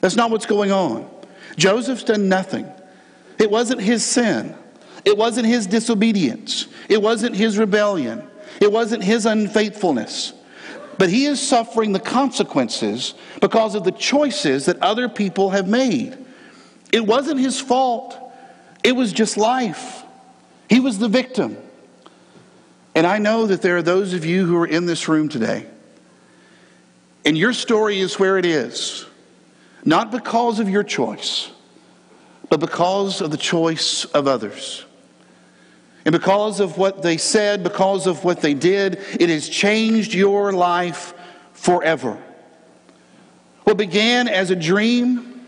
That's 0.01 0.17
not 0.17 0.31
what's 0.31 0.47
going 0.47 0.73
on. 0.73 1.09
Joseph's 1.57 2.05
done 2.05 2.29
nothing. 2.29 2.71
It 3.39 3.51
wasn't 3.51 3.81
his 3.81 4.05
sin. 4.05 4.57
It 5.05 5.17
wasn't 5.17 5.47
his 5.47 5.67
disobedience. 5.67 6.67
It 6.89 7.01
wasn't 7.01 7.37
his 7.37 7.59
rebellion. 7.59 8.29
It 8.61 8.71
wasn't 8.71 9.03
his 9.03 9.27
unfaithfulness. 9.27 10.33
But 10.99 11.09
he 11.09 11.25
is 11.25 11.41
suffering 11.41 11.93
the 11.93 12.01
consequences 12.01 13.15
because 13.41 13.75
of 13.75 13.85
the 13.85 13.93
choices 13.93 14.67
that 14.67 14.79
other 14.83 15.09
people 15.09 15.51
have 15.51 15.67
made. 15.67 16.17
It 16.93 17.07
wasn't 17.07 17.41
his 17.41 17.59
fault. 17.59 18.17
It 18.85 18.93
was 18.93 19.13
just 19.13 19.37
life. 19.37 20.03
He 20.69 20.81
was 20.81 20.99
the 20.99 21.09
victim. 21.09 21.57
And 22.95 23.07
I 23.07 23.19
know 23.19 23.47
that 23.47 23.63
there 23.63 23.77
are 23.77 23.83
those 23.83 24.13
of 24.13 24.25
you 24.25 24.47
who 24.47 24.57
are 24.59 24.67
in 24.67 24.87
this 24.87 25.09
room 25.09 25.29
today, 25.29 25.67
and 27.25 27.39
your 27.39 27.53
story 27.53 28.01
is 28.01 28.19
where 28.19 28.37
it 28.37 28.45
is, 28.45 29.07
not 29.85 30.11
because 30.11 30.61
of 30.61 30.69
your 30.69 30.83
choice, 30.83 31.51
but 32.49 32.61
because 32.61 33.21
of 33.21 33.31
the 33.31 33.37
choice 33.37 34.05
of 34.07 34.27
others. 34.27 34.85
And 36.05 36.13
because 36.13 36.61
of 36.61 36.79
what 36.79 37.03
they 37.03 37.17
said, 37.17 37.63
because 37.63 38.07
of 38.07 38.25
what 38.25 38.41
they 38.41 38.55
did, 38.55 38.95
it 39.19 39.29
has 39.29 39.49
changed 39.49 40.15
your 40.15 40.53
life 40.53 41.15
forever. 41.53 42.23
What 43.65 43.77
began 43.77 44.27
as 44.27 44.51
a 44.51 44.57
dream, 44.57 45.47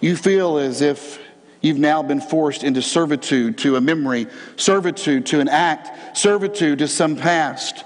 you 0.00 0.16
feel 0.16 0.58
as 0.58 0.80
if 0.80 1.20
You've 1.66 1.78
now 1.78 2.00
been 2.00 2.20
forced 2.20 2.62
into 2.62 2.80
servitude 2.80 3.58
to 3.58 3.74
a 3.74 3.80
memory, 3.80 4.28
servitude 4.54 5.26
to 5.26 5.40
an 5.40 5.48
act, 5.48 6.16
servitude 6.16 6.78
to 6.78 6.86
some 6.86 7.16
past. 7.16 7.84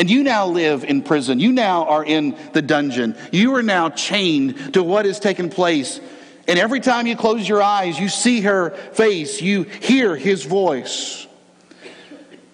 And 0.00 0.08
you 0.10 0.22
now 0.22 0.46
live 0.46 0.82
in 0.82 1.02
prison. 1.02 1.40
You 1.40 1.52
now 1.52 1.84
are 1.84 2.02
in 2.02 2.34
the 2.54 2.62
dungeon. 2.62 3.14
You 3.32 3.54
are 3.56 3.62
now 3.62 3.90
chained 3.90 4.72
to 4.72 4.82
what 4.82 5.04
has 5.04 5.20
taken 5.20 5.50
place. 5.50 6.00
And 6.48 6.58
every 6.58 6.80
time 6.80 7.06
you 7.06 7.14
close 7.16 7.46
your 7.46 7.60
eyes, 7.60 8.00
you 8.00 8.08
see 8.08 8.40
her 8.40 8.70
face, 8.70 9.42
you 9.42 9.64
hear 9.64 10.16
his 10.16 10.46
voice. 10.46 11.26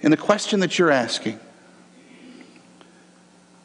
And 0.02 0.12
the 0.12 0.16
question 0.16 0.58
that 0.58 0.76
you're 0.76 0.90
asking, 0.90 1.38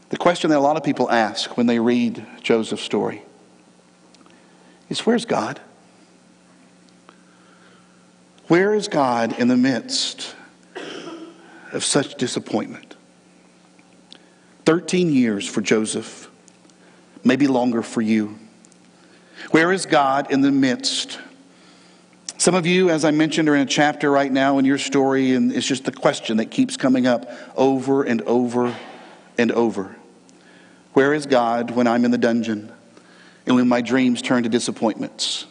the 0.09 0.17
question 0.17 0.51
that 0.51 0.59
a 0.59 0.61
lot 0.61 0.77
of 0.77 0.83
people 0.83 1.09
ask 1.09 1.57
when 1.57 1.65
they 1.65 1.79
read 1.79 2.23
Joseph's 2.43 2.83
story, 2.83 3.23
is 4.89 5.07
where's 5.07 5.25
God? 5.25 5.59
Where 8.45 8.75
is 8.75 8.87
God 8.87 9.39
in 9.39 9.47
the 9.47 9.57
midst 9.57 10.35
of 11.73 11.83
such 11.83 12.13
disappointment? 12.13 12.90
13 14.65 15.11
years 15.11 15.47
for 15.47 15.61
Joseph, 15.61 16.29
maybe 17.23 17.47
longer 17.47 17.81
for 17.81 18.01
you. 18.01 18.37
Where 19.49 19.71
is 19.71 19.85
God 19.85 20.31
in 20.31 20.41
the 20.41 20.51
midst? 20.51 21.19
Some 22.37 22.55
of 22.55 22.65
you, 22.65 22.89
as 22.89 23.05
I 23.05 23.11
mentioned, 23.11 23.49
are 23.49 23.55
in 23.55 23.61
a 23.61 23.65
chapter 23.65 24.09
right 24.09 24.31
now 24.31 24.57
in 24.57 24.65
your 24.65 24.77
story, 24.77 25.33
and 25.33 25.51
it's 25.51 25.67
just 25.67 25.85
the 25.85 25.91
question 25.91 26.37
that 26.37 26.51
keeps 26.51 26.77
coming 26.77 27.07
up 27.07 27.29
over 27.55 28.03
and 28.03 28.21
over 28.23 28.75
and 29.37 29.51
over. 29.51 29.95
Where 30.93 31.13
is 31.13 31.25
God 31.25 31.71
when 31.71 31.87
I'm 31.87 32.05
in 32.05 32.11
the 32.11 32.17
dungeon 32.17 32.71
and 33.45 33.55
when 33.55 33.67
my 33.67 33.81
dreams 33.81 34.21
turn 34.21 34.43
to 34.43 34.49
disappointments? 34.49 35.45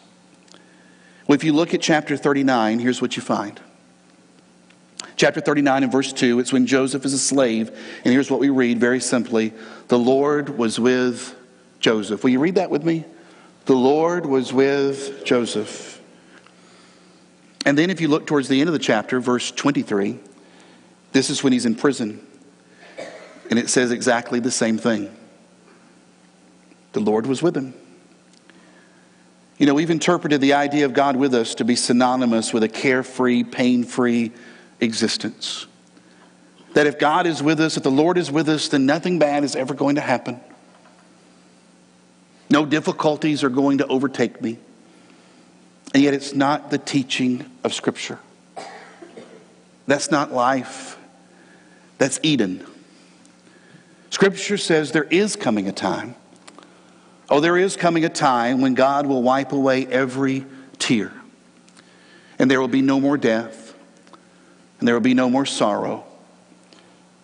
Well, 1.27 1.35
if 1.35 1.43
you 1.43 1.53
look 1.53 1.73
at 1.73 1.81
chapter 1.81 2.17
39, 2.17 2.79
here's 2.79 3.01
what 3.01 3.15
you 3.15 3.21
find. 3.21 3.59
Chapter 5.21 5.39
39 5.39 5.83
and 5.83 5.91
verse 5.91 6.11
2, 6.13 6.39
it's 6.39 6.51
when 6.51 6.65
Joseph 6.65 7.05
is 7.05 7.13
a 7.13 7.19
slave. 7.19 7.69
And 8.03 8.11
here's 8.11 8.31
what 8.31 8.39
we 8.39 8.49
read 8.49 8.79
very 8.79 8.99
simply 8.99 9.53
The 9.87 9.99
Lord 9.99 10.57
was 10.57 10.79
with 10.79 11.35
Joseph. 11.79 12.23
Will 12.23 12.31
you 12.31 12.39
read 12.39 12.55
that 12.55 12.71
with 12.71 12.83
me? 12.83 13.05
The 13.65 13.75
Lord 13.75 14.25
was 14.25 14.51
with 14.51 15.23
Joseph. 15.23 16.01
And 17.67 17.77
then 17.77 17.91
if 17.91 18.01
you 18.01 18.07
look 18.07 18.25
towards 18.25 18.47
the 18.47 18.61
end 18.61 18.67
of 18.67 18.73
the 18.73 18.79
chapter, 18.79 19.19
verse 19.19 19.51
23, 19.51 20.17
this 21.11 21.29
is 21.29 21.43
when 21.43 21.53
he's 21.53 21.67
in 21.67 21.75
prison. 21.75 22.25
And 23.51 23.59
it 23.59 23.69
says 23.69 23.91
exactly 23.91 24.39
the 24.39 24.49
same 24.49 24.79
thing. 24.79 25.15
The 26.93 26.99
Lord 26.99 27.27
was 27.27 27.43
with 27.43 27.55
him. 27.55 27.75
You 29.59 29.67
know, 29.67 29.75
we've 29.75 29.91
interpreted 29.91 30.41
the 30.41 30.53
idea 30.53 30.85
of 30.85 30.95
God 30.95 31.15
with 31.15 31.35
us 31.35 31.53
to 31.55 31.63
be 31.63 31.75
synonymous 31.75 32.51
with 32.51 32.63
a 32.63 32.67
carefree, 32.67 33.43
pain 33.43 33.83
free 33.83 34.31
existence. 34.81 35.67
That 36.73 36.87
if 36.87 36.99
God 36.99 37.27
is 37.27 37.41
with 37.41 37.59
us, 37.59 37.77
if 37.77 37.83
the 37.83 37.91
Lord 37.91 38.17
is 38.17 38.31
with 38.31 38.49
us, 38.49 38.67
then 38.67 38.85
nothing 38.85 39.19
bad 39.19 39.43
is 39.43 39.55
ever 39.55 39.73
going 39.73 39.95
to 39.95 40.01
happen. 40.01 40.39
No 42.49 42.65
difficulties 42.65 43.43
are 43.43 43.49
going 43.49 43.77
to 43.77 43.87
overtake 43.87 44.41
me. 44.41 44.57
And 45.93 46.03
yet, 46.03 46.13
it's 46.13 46.33
not 46.33 46.71
the 46.71 46.77
teaching 46.77 47.45
of 47.63 47.73
Scripture. 47.73 48.19
That's 49.87 50.11
not 50.11 50.31
life, 50.33 50.97
that's 51.97 52.19
Eden. 52.23 52.65
Scripture 54.09 54.57
says 54.57 54.91
there 54.91 55.03
is 55.03 55.35
coming 55.35 55.67
a 55.67 55.71
time 55.71 56.15
Oh, 57.31 57.39
there 57.39 57.55
is 57.55 57.77
coming 57.77 58.03
a 58.03 58.09
time 58.09 58.59
when 58.59 58.73
God 58.73 59.05
will 59.05 59.23
wipe 59.23 59.53
away 59.53 59.87
every 59.87 60.45
tear, 60.79 61.13
and 62.37 62.51
there 62.51 62.59
will 62.59 62.67
be 62.67 62.81
no 62.81 62.99
more 62.99 63.17
death, 63.17 63.70
and 64.81 64.87
there 64.87 64.95
will 64.95 65.01
be 65.01 65.13
no 65.13 65.29
more 65.29 65.45
sorrow, 65.45 66.03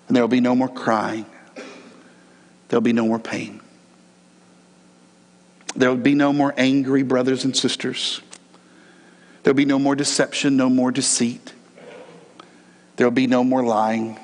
and 0.08 0.16
there 0.16 0.22
will 0.22 0.28
be 0.28 0.40
no 0.40 0.56
more 0.56 0.70
crying, 0.70 1.26
there 1.56 2.78
will 2.78 2.82
be 2.82 2.94
no 2.94 3.08
more 3.08 3.20
pain. 3.20 3.60
There 5.76 5.90
will 5.90 5.98
be 5.98 6.14
no 6.14 6.32
more 6.32 6.54
angry 6.56 7.02
brothers 7.02 7.46
and 7.46 7.58
sisters. 7.58 8.22
There 9.42 9.54
will 9.54 9.58
be 9.58 9.66
no 9.66 9.80
more 9.80 9.96
deception, 9.96 10.56
no 10.56 10.70
more 10.70 10.92
deceit. 10.92 11.54
There 12.96 13.08
will 13.08 13.12
be 13.12 13.28
no 13.28 13.44
more 13.44 13.64
lying. 13.64 14.20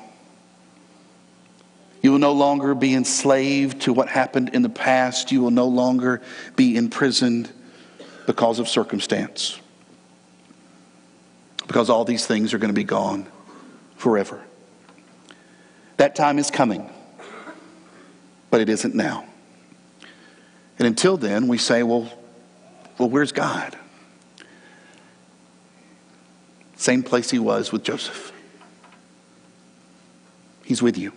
You 2.02 2.12
will 2.12 2.18
no 2.18 2.32
longer 2.32 2.74
be 2.74 2.94
enslaved 2.94 3.82
to 3.82 3.92
what 3.92 4.08
happened 4.08 4.50
in 4.52 4.62
the 4.62 4.68
past. 4.68 5.32
You 5.32 5.40
will 5.42 5.50
no 5.50 5.66
longer 5.66 6.22
be 6.54 6.76
imprisoned 6.76 7.50
because 8.26 8.58
of 8.60 8.68
circumstance. 8.68 9.58
Because 11.66 11.90
all 11.90 12.04
these 12.04 12.26
things 12.26 12.54
are 12.54 12.58
going 12.58 12.68
to 12.68 12.74
be 12.74 12.84
gone 12.84 13.26
forever. 13.96 14.42
That 15.96 16.14
time 16.14 16.38
is 16.38 16.50
coming, 16.50 16.90
but 18.50 18.60
it 18.60 18.68
isn't 18.68 18.94
now. 18.94 19.26
And 20.78 20.86
until 20.86 21.16
then, 21.16 21.48
we 21.48 21.56
say, 21.56 21.82
well, 21.82 22.10
well, 22.98 23.08
where's 23.08 23.32
God? 23.32 23.76
Same 26.76 27.02
place 27.02 27.30
he 27.30 27.38
was 27.38 27.72
with 27.72 27.82
Joseph. 27.82 28.32
He's 30.64 30.82
with 30.82 30.98
you. 30.98 31.12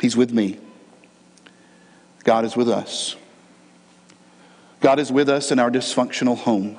He's 0.00 0.16
with 0.16 0.32
me. 0.32 0.58
God 2.24 2.44
is 2.44 2.56
with 2.56 2.68
us. 2.68 3.16
God 4.80 4.98
is 4.98 5.10
with 5.10 5.28
us 5.28 5.50
in 5.50 5.58
our 5.58 5.70
dysfunctional 5.70 6.36
home. 6.36 6.78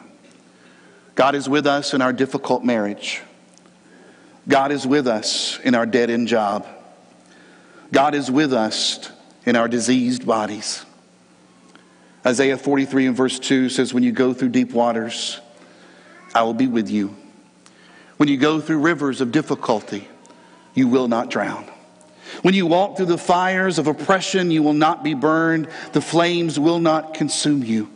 God 1.20 1.36
is 1.36 1.50
with 1.50 1.68
us 1.68 1.94
in 1.94 2.02
our 2.02 2.14
difficult 2.14 2.64
marriage. 2.64 3.22
God 4.48 4.72
is 4.72 4.88
with 4.88 5.06
us 5.06 5.60
in 5.66 5.76
our 5.76 5.86
dead 5.86 6.10
end 6.10 6.30
job. 6.30 6.66
God 7.92 8.16
is 8.16 8.32
with 8.32 8.54
us 8.54 9.12
in 9.46 9.58
our 9.58 9.68
diseased 9.68 10.26
bodies. 10.26 10.86
Isaiah 12.26 12.58
43 12.58 13.08
and 13.08 13.18
verse 13.18 13.38
2 13.38 13.68
says, 13.68 13.94
When 13.94 14.02
you 14.02 14.14
go 14.14 14.34
through 14.34 14.48
deep 14.48 14.72
waters, 14.72 15.42
I 16.34 16.44
will 16.44 16.54
be 16.54 16.68
with 16.68 16.90
you. 16.90 17.14
When 18.16 18.30
you 18.30 18.38
go 18.38 18.62
through 18.62 18.80
rivers 18.80 19.20
of 19.20 19.34
difficulty, 19.34 20.08
you 20.74 20.88
will 20.88 21.10
not 21.10 21.30
drown. 21.30 21.70
When 22.44 22.54
you 22.54 22.66
walk 22.66 22.96
through 22.96 23.08
the 23.08 23.18
fires 23.18 23.78
of 23.78 23.88
oppression, 23.88 24.52
you 24.52 24.64
will 24.64 24.72
not 24.72 25.04
be 25.04 25.16
burned. 25.16 25.68
The 25.92 26.00
flames 26.00 26.58
will 26.58 26.80
not 26.80 27.14
consume 27.14 27.62
you. 27.62 27.90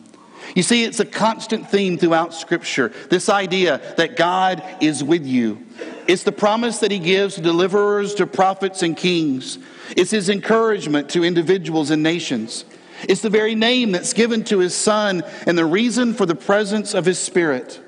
You 0.55 0.63
see, 0.63 0.83
it's 0.83 0.99
a 0.99 1.05
constant 1.05 1.69
theme 1.69 1.97
throughout 1.97 2.33
Scripture 2.33 2.91
this 3.09 3.29
idea 3.29 3.81
that 3.97 4.15
God 4.15 4.63
is 4.81 5.03
with 5.03 5.25
you. 5.25 5.65
It's 6.07 6.23
the 6.23 6.31
promise 6.31 6.79
that 6.79 6.91
He 6.91 6.99
gives 6.99 7.35
to 7.35 7.41
deliverers, 7.41 8.15
to 8.15 8.27
prophets, 8.27 8.83
and 8.83 8.95
kings. 8.95 9.57
It's 9.95 10.11
His 10.11 10.29
encouragement 10.29 11.09
to 11.09 11.23
individuals 11.23 11.89
and 11.89 12.03
nations. 12.03 12.65
It's 13.07 13.21
the 13.21 13.29
very 13.29 13.55
name 13.55 13.91
that's 13.91 14.13
given 14.13 14.43
to 14.45 14.59
His 14.59 14.75
Son 14.75 15.23
and 15.45 15.57
the 15.57 15.65
reason 15.65 16.13
for 16.13 16.25
the 16.25 16.35
presence 16.35 16.93
of 16.93 17.05
His 17.05 17.19
Spirit. 17.19 17.79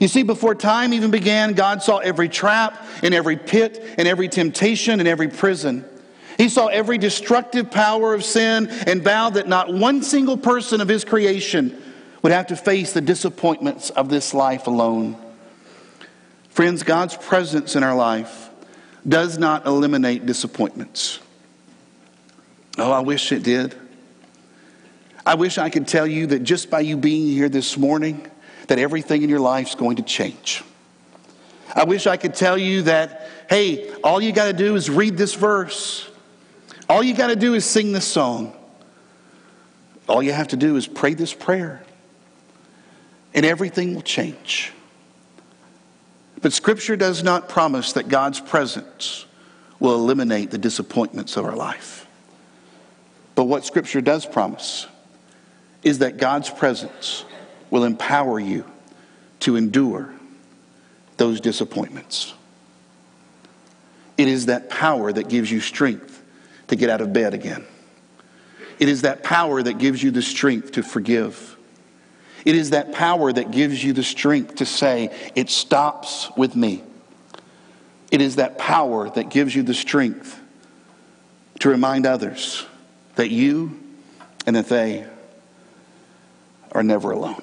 You 0.00 0.08
see, 0.08 0.22
before 0.22 0.54
time 0.54 0.92
even 0.92 1.10
began, 1.10 1.54
God 1.54 1.82
saw 1.82 1.98
every 1.98 2.28
trap 2.28 2.86
and 3.02 3.14
every 3.14 3.36
pit 3.36 3.82
and 3.96 4.06
every 4.06 4.28
temptation 4.28 5.00
and 5.00 5.08
every 5.08 5.28
prison. 5.28 5.84
He 6.36 6.48
saw 6.48 6.66
every 6.66 6.98
destructive 6.98 7.70
power 7.70 8.14
of 8.14 8.24
sin 8.24 8.68
and 8.86 9.02
vowed 9.02 9.34
that 9.34 9.48
not 9.48 9.72
one 9.72 10.02
single 10.02 10.36
person 10.36 10.80
of 10.80 10.88
his 10.88 11.04
creation 11.04 11.82
would 12.22 12.32
have 12.32 12.48
to 12.48 12.56
face 12.56 12.92
the 12.92 13.00
disappointments 13.00 13.90
of 13.90 14.08
this 14.08 14.34
life 14.34 14.66
alone. 14.66 15.16
Friends, 16.50 16.82
God's 16.82 17.16
presence 17.16 17.76
in 17.76 17.82
our 17.82 17.94
life 17.94 18.50
does 19.06 19.38
not 19.38 19.66
eliminate 19.66 20.26
disappointments. 20.26 21.20
Oh, 22.78 22.90
I 22.90 23.00
wish 23.00 23.32
it 23.32 23.42
did. 23.42 23.74
I 25.24 25.34
wish 25.34 25.58
I 25.58 25.70
could 25.70 25.88
tell 25.88 26.06
you 26.06 26.28
that 26.28 26.42
just 26.42 26.70
by 26.70 26.80
you 26.80 26.96
being 26.96 27.26
here 27.26 27.48
this 27.48 27.76
morning, 27.76 28.30
that 28.68 28.78
everything 28.78 29.22
in 29.22 29.30
your 29.30 29.40
life 29.40 29.68
is 29.68 29.74
going 29.74 29.96
to 29.96 30.02
change. 30.02 30.62
I 31.74 31.84
wish 31.84 32.06
I 32.06 32.16
could 32.16 32.34
tell 32.34 32.56
you 32.56 32.82
that, 32.82 33.28
hey, 33.48 33.92
all 34.02 34.20
you 34.20 34.32
got 34.32 34.46
to 34.46 34.52
do 34.52 34.76
is 34.76 34.88
read 34.88 35.16
this 35.16 35.34
verse. 35.34 36.10
All 36.88 37.02
you 37.02 37.14
got 37.14 37.28
to 37.28 37.36
do 37.36 37.54
is 37.54 37.64
sing 37.64 37.92
this 37.92 38.06
song. 38.06 38.54
All 40.08 40.22
you 40.22 40.32
have 40.32 40.48
to 40.48 40.56
do 40.56 40.76
is 40.76 40.86
pray 40.86 41.14
this 41.14 41.34
prayer, 41.34 41.82
and 43.34 43.44
everything 43.44 43.94
will 43.94 44.02
change. 44.02 44.72
But 46.40 46.52
Scripture 46.52 46.96
does 46.96 47.24
not 47.24 47.48
promise 47.48 47.94
that 47.94 48.08
God's 48.08 48.40
presence 48.40 49.26
will 49.80 49.94
eliminate 49.96 50.50
the 50.50 50.58
disappointments 50.58 51.36
of 51.36 51.44
our 51.44 51.56
life. 51.56 52.06
But 53.34 53.44
what 53.44 53.64
Scripture 53.64 54.00
does 54.00 54.24
promise 54.24 54.86
is 55.82 55.98
that 55.98 56.18
God's 56.18 56.50
presence 56.50 57.24
will 57.70 57.84
empower 57.84 58.38
you 58.38 58.64
to 59.40 59.56
endure 59.56 60.12
those 61.16 61.40
disappointments. 61.40 62.32
It 64.16 64.28
is 64.28 64.46
that 64.46 64.70
power 64.70 65.12
that 65.12 65.28
gives 65.28 65.50
you 65.50 65.60
strength 65.60 66.15
to 66.68 66.76
get 66.76 66.90
out 66.90 67.00
of 67.00 67.12
bed 67.12 67.34
again. 67.34 67.64
It 68.78 68.88
is 68.88 69.02
that 69.02 69.22
power 69.22 69.62
that 69.62 69.78
gives 69.78 70.02
you 70.02 70.10
the 70.10 70.22
strength 70.22 70.72
to 70.72 70.82
forgive. 70.82 71.56
It 72.44 72.54
is 72.54 72.70
that 72.70 72.92
power 72.92 73.32
that 73.32 73.50
gives 73.50 73.82
you 73.82 73.92
the 73.92 74.02
strength 74.02 74.56
to 74.56 74.66
say, 74.66 75.14
It 75.34 75.50
stops 75.50 76.30
with 76.36 76.54
me. 76.54 76.82
It 78.10 78.20
is 78.20 78.36
that 78.36 78.58
power 78.58 79.10
that 79.10 79.30
gives 79.30 79.54
you 79.54 79.62
the 79.62 79.74
strength 79.74 80.40
to 81.60 81.68
remind 81.68 82.06
others 82.06 82.64
that 83.16 83.30
you 83.30 83.80
and 84.46 84.54
that 84.54 84.68
they 84.68 85.06
are 86.72 86.82
never 86.82 87.10
alone. 87.10 87.42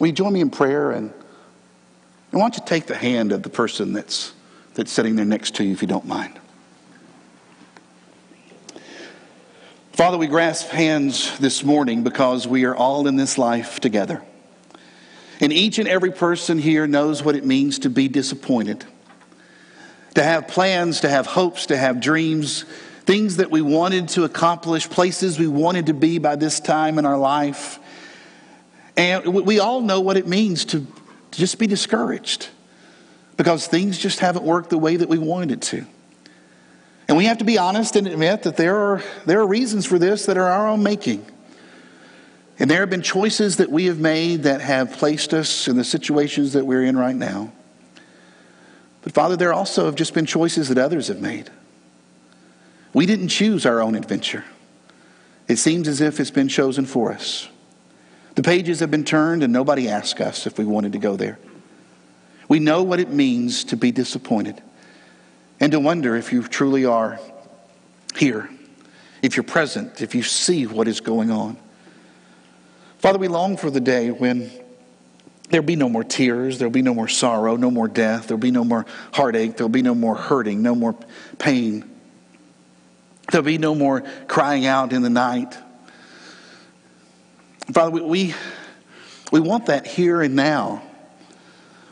Will 0.00 0.06
you 0.06 0.12
join 0.12 0.32
me 0.32 0.40
in 0.40 0.50
prayer? 0.50 0.92
And 0.92 1.12
I 2.32 2.36
want 2.36 2.54
you 2.54 2.60
to 2.60 2.66
take 2.66 2.86
the 2.86 2.96
hand 2.96 3.32
of 3.32 3.42
the 3.42 3.50
person 3.50 3.92
that's, 3.92 4.32
that's 4.74 4.90
sitting 4.90 5.16
there 5.16 5.24
next 5.24 5.56
to 5.56 5.64
you, 5.64 5.72
if 5.72 5.82
you 5.82 5.88
don't 5.88 6.06
mind. 6.06 6.38
Father, 9.94 10.18
we 10.18 10.26
grasp 10.26 10.70
hands 10.70 11.38
this 11.38 11.62
morning 11.62 12.02
because 12.02 12.48
we 12.48 12.64
are 12.64 12.74
all 12.74 13.06
in 13.06 13.14
this 13.14 13.38
life 13.38 13.78
together. 13.78 14.24
And 15.40 15.52
each 15.52 15.78
and 15.78 15.86
every 15.86 16.10
person 16.10 16.58
here 16.58 16.88
knows 16.88 17.22
what 17.22 17.36
it 17.36 17.46
means 17.46 17.78
to 17.78 17.90
be 17.90 18.08
disappointed, 18.08 18.84
to 20.16 20.22
have 20.24 20.48
plans, 20.48 21.02
to 21.02 21.08
have 21.08 21.26
hopes, 21.26 21.66
to 21.66 21.76
have 21.76 22.00
dreams, 22.00 22.64
things 23.04 23.36
that 23.36 23.52
we 23.52 23.62
wanted 23.62 24.08
to 24.08 24.24
accomplish, 24.24 24.90
places 24.90 25.38
we 25.38 25.46
wanted 25.46 25.86
to 25.86 25.94
be 25.94 26.18
by 26.18 26.34
this 26.34 26.58
time 26.58 26.98
in 26.98 27.06
our 27.06 27.16
life. 27.16 27.78
And 28.96 29.32
we 29.32 29.60
all 29.60 29.80
know 29.80 30.00
what 30.00 30.16
it 30.16 30.26
means 30.26 30.64
to, 30.66 30.84
just 31.30 31.60
be 31.60 31.68
discouraged 31.68 32.48
because 33.36 33.68
things 33.68 33.96
just 33.96 34.18
haven't 34.18 34.44
worked 34.44 34.70
the 34.70 34.78
way 34.78 34.96
that 34.96 35.08
we 35.08 35.18
wanted 35.18 35.52
it 35.52 35.62
to. 35.62 35.86
And 37.08 37.16
we 37.16 37.26
have 37.26 37.38
to 37.38 37.44
be 37.44 37.58
honest 37.58 37.96
and 37.96 38.06
admit 38.06 38.44
that 38.44 38.56
there 38.56 38.76
are, 38.76 39.02
there 39.26 39.40
are 39.40 39.46
reasons 39.46 39.84
for 39.84 39.98
this 39.98 40.26
that 40.26 40.38
are 40.38 40.48
our 40.48 40.68
own 40.68 40.82
making. 40.82 41.26
And 42.58 42.70
there 42.70 42.80
have 42.80 42.90
been 42.90 43.02
choices 43.02 43.56
that 43.56 43.70
we 43.70 43.86
have 43.86 43.98
made 43.98 44.44
that 44.44 44.60
have 44.60 44.92
placed 44.92 45.34
us 45.34 45.68
in 45.68 45.76
the 45.76 45.84
situations 45.84 46.52
that 46.52 46.64
we're 46.64 46.84
in 46.84 46.96
right 46.96 47.16
now. 47.16 47.52
But 49.02 49.12
Father, 49.12 49.36
there 49.36 49.52
also 49.52 49.84
have 49.84 49.96
just 49.96 50.14
been 50.14 50.24
choices 50.24 50.68
that 50.68 50.78
others 50.78 51.08
have 51.08 51.20
made. 51.20 51.50
We 52.94 53.06
didn't 53.06 53.28
choose 53.28 53.66
our 53.66 53.82
own 53.82 53.96
adventure. 53.96 54.44
It 55.46 55.56
seems 55.56 55.88
as 55.88 56.00
if 56.00 56.20
it's 56.20 56.30
been 56.30 56.48
chosen 56.48 56.86
for 56.86 57.12
us. 57.12 57.48
The 58.36 58.42
pages 58.42 58.80
have 58.80 58.90
been 58.90 59.04
turned, 59.04 59.42
and 59.42 59.52
nobody 59.52 59.88
asked 59.88 60.20
us 60.20 60.46
if 60.46 60.58
we 60.58 60.64
wanted 60.64 60.92
to 60.92 60.98
go 60.98 61.16
there. 61.16 61.38
We 62.48 62.60
know 62.60 62.82
what 62.82 62.98
it 62.98 63.10
means 63.10 63.64
to 63.64 63.76
be 63.76 63.92
disappointed 63.92 64.62
and 65.64 65.72
to 65.72 65.80
wonder 65.80 66.14
if 66.14 66.30
you 66.30 66.42
truly 66.42 66.84
are 66.84 67.18
here, 68.14 68.50
if 69.22 69.34
you're 69.34 69.44
present, 69.44 70.02
if 70.02 70.14
you 70.14 70.22
see 70.22 70.66
what 70.66 70.86
is 70.86 71.00
going 71.00 71.30
on. 71.30 71.56
Father, 72.98 73.18
we 73.18 73.28
long 73.28 73.56
for 73.56 73.70
the 73.70 73.80
day 73.80 74.10
when 74.10 74.50
there'll 75.48 75.64
be 75.64 75.74
no 75.74 75.88
more 75.88 76.04
tears, 76.04 76.58
there'll 76.58 76.70
be 76.70 76.82
no 76.82 76.92
more 76.92 77.08
sorrow, 77.08 77.56
no 77.56 77.70
more 77.70 77.88
death, 77.88 78.26
there'll 78.26 78.38
be 78.38 78.50
no 78.50 78.62
more 78.62 78.84
heartache, 79.14 79.56
there'll 79.56 79.70
be 79.70 79.80
no 79.80 79.94
more 79.94 80.14
hurting, 80.14 80.60
no 80.60 80.74
more 80.74 80.94
pain. 81.38 81.90
There'll 83.30 83.42
be 83.42 83.56
no 83.56 83.74
more 83.74 84.02
crying 84.28 84.66
out 84.66 84.92
in 84.92 85.00
the 85.00 85.08
night. 85.08 85.56
Father, 87.72 87.90
we, 87.90 88.02
we, 88.02 88.34
we 89.32 89.40
want 89.40 89.64
that 89.66 89.86
here 89.86 90.20
and 90.20 90.36
now. 90.36 90.82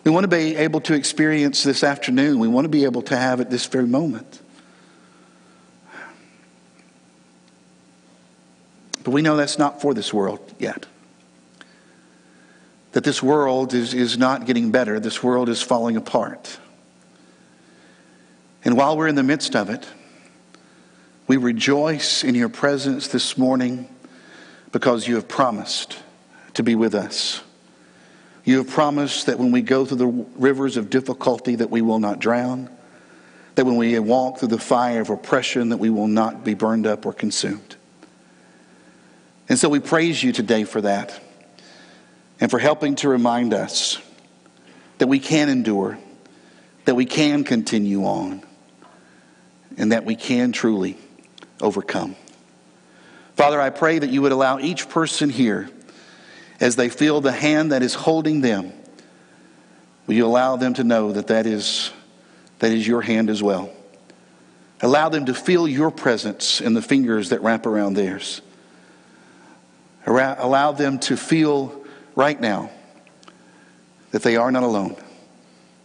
We 0.04 0.10
want 0.10 0.24
to 0.24 0.28
be 0.28 0.56
able 0.56 0.80
to 0.82 0.94
experience 0.94 1.62
this 1.62 1.84
afternoon. 1.84 2.38
We 2.38 2.48
want 2.48 2.64
to 2.64 2.68
be 2.68 2.84
able 2.84 3.02
to 3.02 3.16
have 3.16 3.40
it 3.40 3.50
this 3.50 3.66
very 3.66 3.86
moment. 3.86 4.40
But 9.04 9.12
we 9.12 9.22
know 9.22 9.36
that's 9.36 9.58
not 9.58 9.80
for 9.80 9.94
this 9.94 10.12
world 10.12 10.40
yet. 10.58 10.86
That 12.92 13.04
this 13.04 13.22
world 13.22 13.74
is, 13.74 13.94
is 13.94 14.18
not 14.18 14.46
getting 14.46 14.70
better, 14.70 15.00
this 15.00 15.22
world 15.22 15.48
is 15.48 15.62
falling 15.62 15.96
apart. 15.96 16.58
And 18.64 18.76
while 18.76 18.96
we're 18.96 19.08
in 19.08 19.14
the 19.14 19.22
midst 19.22 19.56
of 19.56 19.70
it, 19.70 19.88
we 21.26 21.36
rejoice 21.36 22.22
in 22.22 22.34
your 22.34 22.48
presence 22.48 23.08
this 23.08 23.38
morning 23.38 23.88
because 24.72 25.08
you 25.08 25.14
have 25.14 25.28
promised 25.28 25.98
to 26.54 26.62
be 26.62 26.74
with 26.74 26.94
us. 26.94 27.42
You 28.44 28.58
have 28.58 28.68
promised 28.68 29.26
that 29.26 29.38
when 29.38 29.52
we 29.52 29.62
go 29.62 29.84
through 29.84 29.98
the 29.98 30.06
rivers 30.06 30.76
of 30.76 30.90
difficulty 30.90 31.56
that 31.56 31.70
we 31.70 31.80
will 31.80 32.00
not 32.00 32.18
drown, 32.18 32.68
that 33.54 33.64
when 33.64 33.76
we 33.76 33.98
walk 33.98 34.38
through 34.38 34.48
the 34.48 34.58
fire 34.58 35.00
of 35.00 35.10
oppression 35.10 35.68
that 35.68 35.76
we 35.76 35.90
will 35.90 36.08
not 36.08 36.44
be 36.44 36.54
burned 36.54 36.86
up 36.86 37.06
or 37.06 37.12
consumed. 37.12 37.76
And 39.48 39.58
so 39.58 39.68
we 39.68 39.80
praise 39.80 40.22
you 40.22 40.32
today 40.32 40.64
for 40.64 40.80
that 40.80 41.20
and 42.40 42.50
for 42.50 42.58
helping 42.58 42.96
to 42.96 43.08
remind 43.08 43.54
us 43.54 43.98
that 44.98 45.06
we 45.06 45.18
can 45.18 45.48
endure, 45.48 45.98
that 46.86 46.94
we 46.94 47.04
can 47.04 47.44
continue 47.44 48.04
on, 48.04 48.42
and 49.76 49.92
that 49.92 50.04
we 50.04 50.16
can 50.16 50.52
truly 50.52 50.96
overcome. 51.60 52.16
Father, 53.36 53.60
I 53.60 53.70
pray 53.70 53.98
that 53.98 54.10
you 54.10 54.22
would 54.22 54.32
allow 54.32 54.58
each 54.58 54.88
person 54.88 55.30
here, 55.30 55.68
as 56.62 56.76
they 56.76 56.88
feel 56.88 57.20
the 57.20 57.32
hand 57.32 57.72
that 57.72 57.82
is 57.82 57.92
holding 57.92 58.40
them, 58.40 58.72
will 60.06 60.14
you 60.14 60.24
allow 60.24 60.54
them 60.56 60.72
to 60.74 60.84
know 60.84 61.10
that 61.12 61.26
that 61.26 61.44
is, 61.44 61.90
that 62.60 62.70
is 62.70 62.86
your 62.86 63.02
hand 63.02 63.28
as 63.28 63.42
well? 63.42 63.70
Allow 64.80 65.08
them 65.08 65.26
to 65.26 65.34
feel 65.34 65.66
your 65.66 65.90
presence 65.90 66.60
in 66.60 66.74
the 66.74 66.80
fingers 66.80 67.30
that 67.30 67.42
wrap 67.42 67.66
around 67.66 67.94
theirs. 67.94 68.40
Allow 70.06 70.72
them 70.72 71.00
to 71.00 71.16
feel 71.16 71.84
right 72.14 72.40
now 72.40 72.70
that 74.12 74.22
they 74.22 74.36
are 74.36 74.52
not 74.52 74.62
alone, 74.62 74.96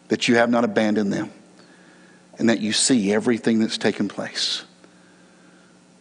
that 0.09 0.27
you 0.27 0.35
have 0.35 0.49
not 0.49 0.63
abandoned 0.63 1.11
them, 1.11 1.31
and 2.37 2.49
that 2.49 2.59
you 2.59 2.71
see 2.71 3.11
everything 3.11 3.59
that's 3.59 3.79
taken 3.79 4.07
place. 4.07 4.63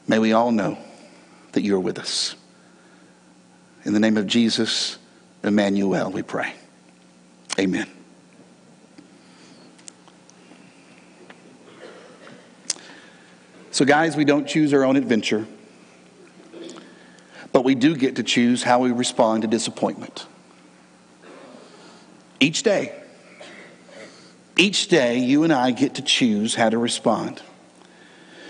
May 0.06 0.18
we 0.18 0.34
all 0.34 0.52
know 0.52 0.76
that 1.52 1.62
you 1.62 1.76
are 1.76 1.80
with 1.80 1.98
us. 1.98 2.34
In 3.86 3.92
the 3.92 4.00
name 4.00 4.16
of 4.16 4.26
Jesus, 4.26 4.98
Emmanuel, 5.44 6.10
we 6.10 6.20
pray. 6.20 6.52
Amen. 7.56 7.86
So, 13.70 13.84
guys, 13.84 14.16
we 14.16 14.24
don't 14.24 14.48
choose 14.48 14.74
our 14.74 14.84
own 14.84 14.96
adventure, 14.96 15.46
but 17.52 17.62
we 17.62 17.76
do 17.76 17.94
get 17.94 18.16
to 18.16 18.24
choose 18.24 18.64
how 18.64 18.80
we 18.80 18.90
respond 18.90 19.42
to 19.42 19.48
disappointment. 19.48 20.26
Each 22.40 22.64
day, 22.64 22.92
each 24.56 24.88
day, 24.88 25.20
you 25.20 25.44
and 25.44 25.52
I 25.52 25.70
get 25.70 25.94
to 25.94 26.02
choose 26.02 26.56
how 26.56 26.70
to 26.70 26.78
respond. 26.78 27.40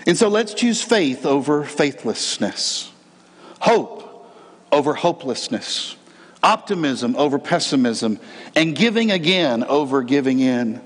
And 0.07 0.17
so 0.17 0.29
let's 0.29 0.55
choose 0.55 0.81
faith 0.81 1.27
over 1.27 1.63
faithlessness, 1.63 2.91
hope 3.59 3.96
over 4.71 4.93
hopelessness, 4.93 5.95
optimism 6.43 7.15
over 7.15 7.39
pessimism, 7.39 8.19
and 8.55 8.75
giving 8.75 9.11
again 9.11 9.63
over 9.63 10.03
giving 10.03 10.39
in. 10.39 10.81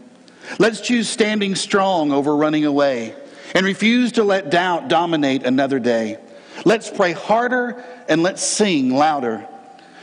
Let's 0.59 0.81
choose 0.81 1.07
standing 1.09 1.55
strong 1.55 2.11
over 2.11 2.35
running 2.35 2.65
away 2.65 3.15
and 3.55 3.65
refuse 3.65 4.13
to 4.13 4.23
let 4.23 4.49
doubt 4.49 4.87
dominate 4.87 5.43
another 5.43 5.79
day. 5.79 6.17
Let's 6.65 6.89
pray 6.89 7.11
harder 7.11 7.83
and 8.07 8.23
let's 8.23 8.43
sing 8.43 8.93
louder. 8.93 9.47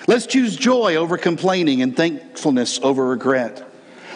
Let's 0.07 0.27
choose 0.27 0.57
joy 0.57 0.97
over 0.97 1.19
complaining 1.19 1.83
and 1.83 1.97
thankfulness 1.97 2.81
over 2.83 3.07
regret. 3.07 3.65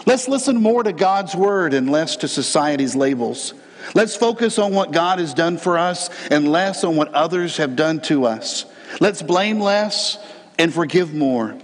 Let's 0.06 0.26
listen 0.26 0.56
more 0.60 0.82
to 0.82 0.92
God's 0.92 1.34
word 1.34 1.74
and 1.74 1.90
less 1.90 2.16
to 2.16 2.28
society's 2.28 2.96
labels. 2.96 3.54
Let's 3.94 4.16
focus 4.16 4.58
on 4.58 4.72
what 4.72 4.92
God 4.92 5.18
has 5.18 5.34
done 5.34 5.58
for 5.58 5.76
us 5.76 6.08
and 6.30 6.50
less 6.50 6.82
on 6.82 6.96
what 6.96 7.12
others 7.14 7.58
have 7.58 7.76
done 7.76 8.00
to 8.02 8.24
us. 8.24 8.64
Let's 9.00 9.22
blame 9.22 9.60
less 9.60 10.18
and 10.58 10.72
forgive 10.72 11.14
more. 11.14 11.56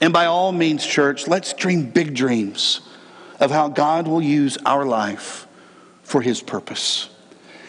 And 0.00 0.12
by 0.12 0.26
all 0.26 0.52
means, 0.52 0.86
church, 0.86 1.26
let's 1.26 1.54
dream 1.54 1.90
big 1.90 2.14
dreams 2.14 2.80
of 3.40 3.50
how 3.50 3.68
God 3.68 4.06
will 4.06 4.22
use 4.22 4.58
our 4.64 4.84
life 4.84 5.46
for 6.02 6.20
his 6.20 6.40
purpose 6.40 7.08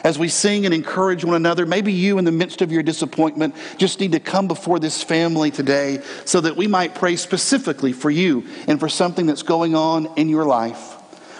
as 0.03 0.17
we 0.17 0.29
sing 0.29 0.65
and 0.65 0.73
encourage 0.73 1.25
one 1.25 1.35
another. 1.35 1.65
Maybe 1.65 1.91
you, 1.91 2.17
in 2.17 2.25
the 2.25 2.31
midst 2.31 2.61
of 2.61 2.71
your 2.71 2.83
disappointment, 2.83 3.55
just 3.77 3.99
need 3.99 4.13
to 4.13 4.19
come 4.19 4.47
before 4.47 4.79
this 4.79 5.03
family 5.03 5.51
today 5.51 6.01
so 6.25 6.41
that 6.41 6.55
we 6.55 6.67
might 6.67 6.95
pray 6.95 7.15
specifically 7.15 7.91
for 7.91 8.09
you 8.09 8.45
and 8.67 8.79
for 8.79 8.89
something 8.89 9.25
that's 9.25 9.43
going 9.43 9.75
on 9.75 10.07
in 10.15 10.29
your 10.29 10.45
life. 10.45 10.95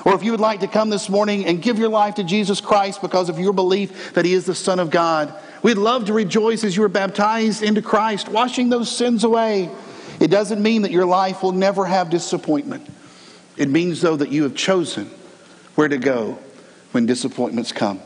Or 0.06 0.14
if 0.14 0.24
you 0.24 0.32
would 0.32 0.40
like 0.40 0.62
to 0.62 0.68
come 0.68 0.90
this 0.90 1.10
morning 1.10 1.46
and 1.46 1.62
give 1.62 1.78
your 1.78 1.90
life 1.90 2.16
to 2.16 2.24
Jesus 2.24 2.62
Christ 2.62 3.02
because 3.02 3.30
of 3.30 3.38
your 3.38 3.54
belief 3.54 4.14
that 4.14 4.26
He 4.26 4.34
is 4.34 4.46
the 4.46 4.56
Son 4.56 4.80
of 4.80 4.90
God, 4.90 5.34
we'd 5.62 5.78
love 5.78 6.06
to 6.06 6.14
rejoice 6.14 6.64
as 6.64 6.76
you 6.76 6.84
are 6.84 6.90
baptized 6.90 7.64
into 7.64 7.82
Christ, 7.82 8.30
washing 8.30 8.70
those 8.70 8.90
sins 8.96 9.24
away. 9.24 9.70
It 10.20 10.28
doesn't 10.28 10.62
mean 10.62 10.82
that 10.82 10.92
your 10.92 11.06
life 11.06 11.42
will 11.44 11.52
never 11.52 11.86
have 11.86 12.10
disappointment. 12.10 12.88
It 13.58 13.70
means, 13.70 14.02
though, 14.02 14.16
that 14.16 14.30
you 14.30 14.44
have 14.44 14.56
chosen 14.56 15.10
where 15.76 15.88
to 15.88 15.98
go 15.98 16.38
when 16.92 17.06
disappointments 17.06 17.72
come 17.72 18.02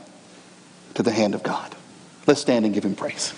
to 0.94 1.04
the 1.04 1.12
hand 1.12 1.36
of 1.36 1.44
God. 1.44 1.76
Let's 2.28 2.42
stand 2.42 2.66
and 2.66 2.74
give 2.74 2.86
him 2.86 2.96
praise. 2.96 3.34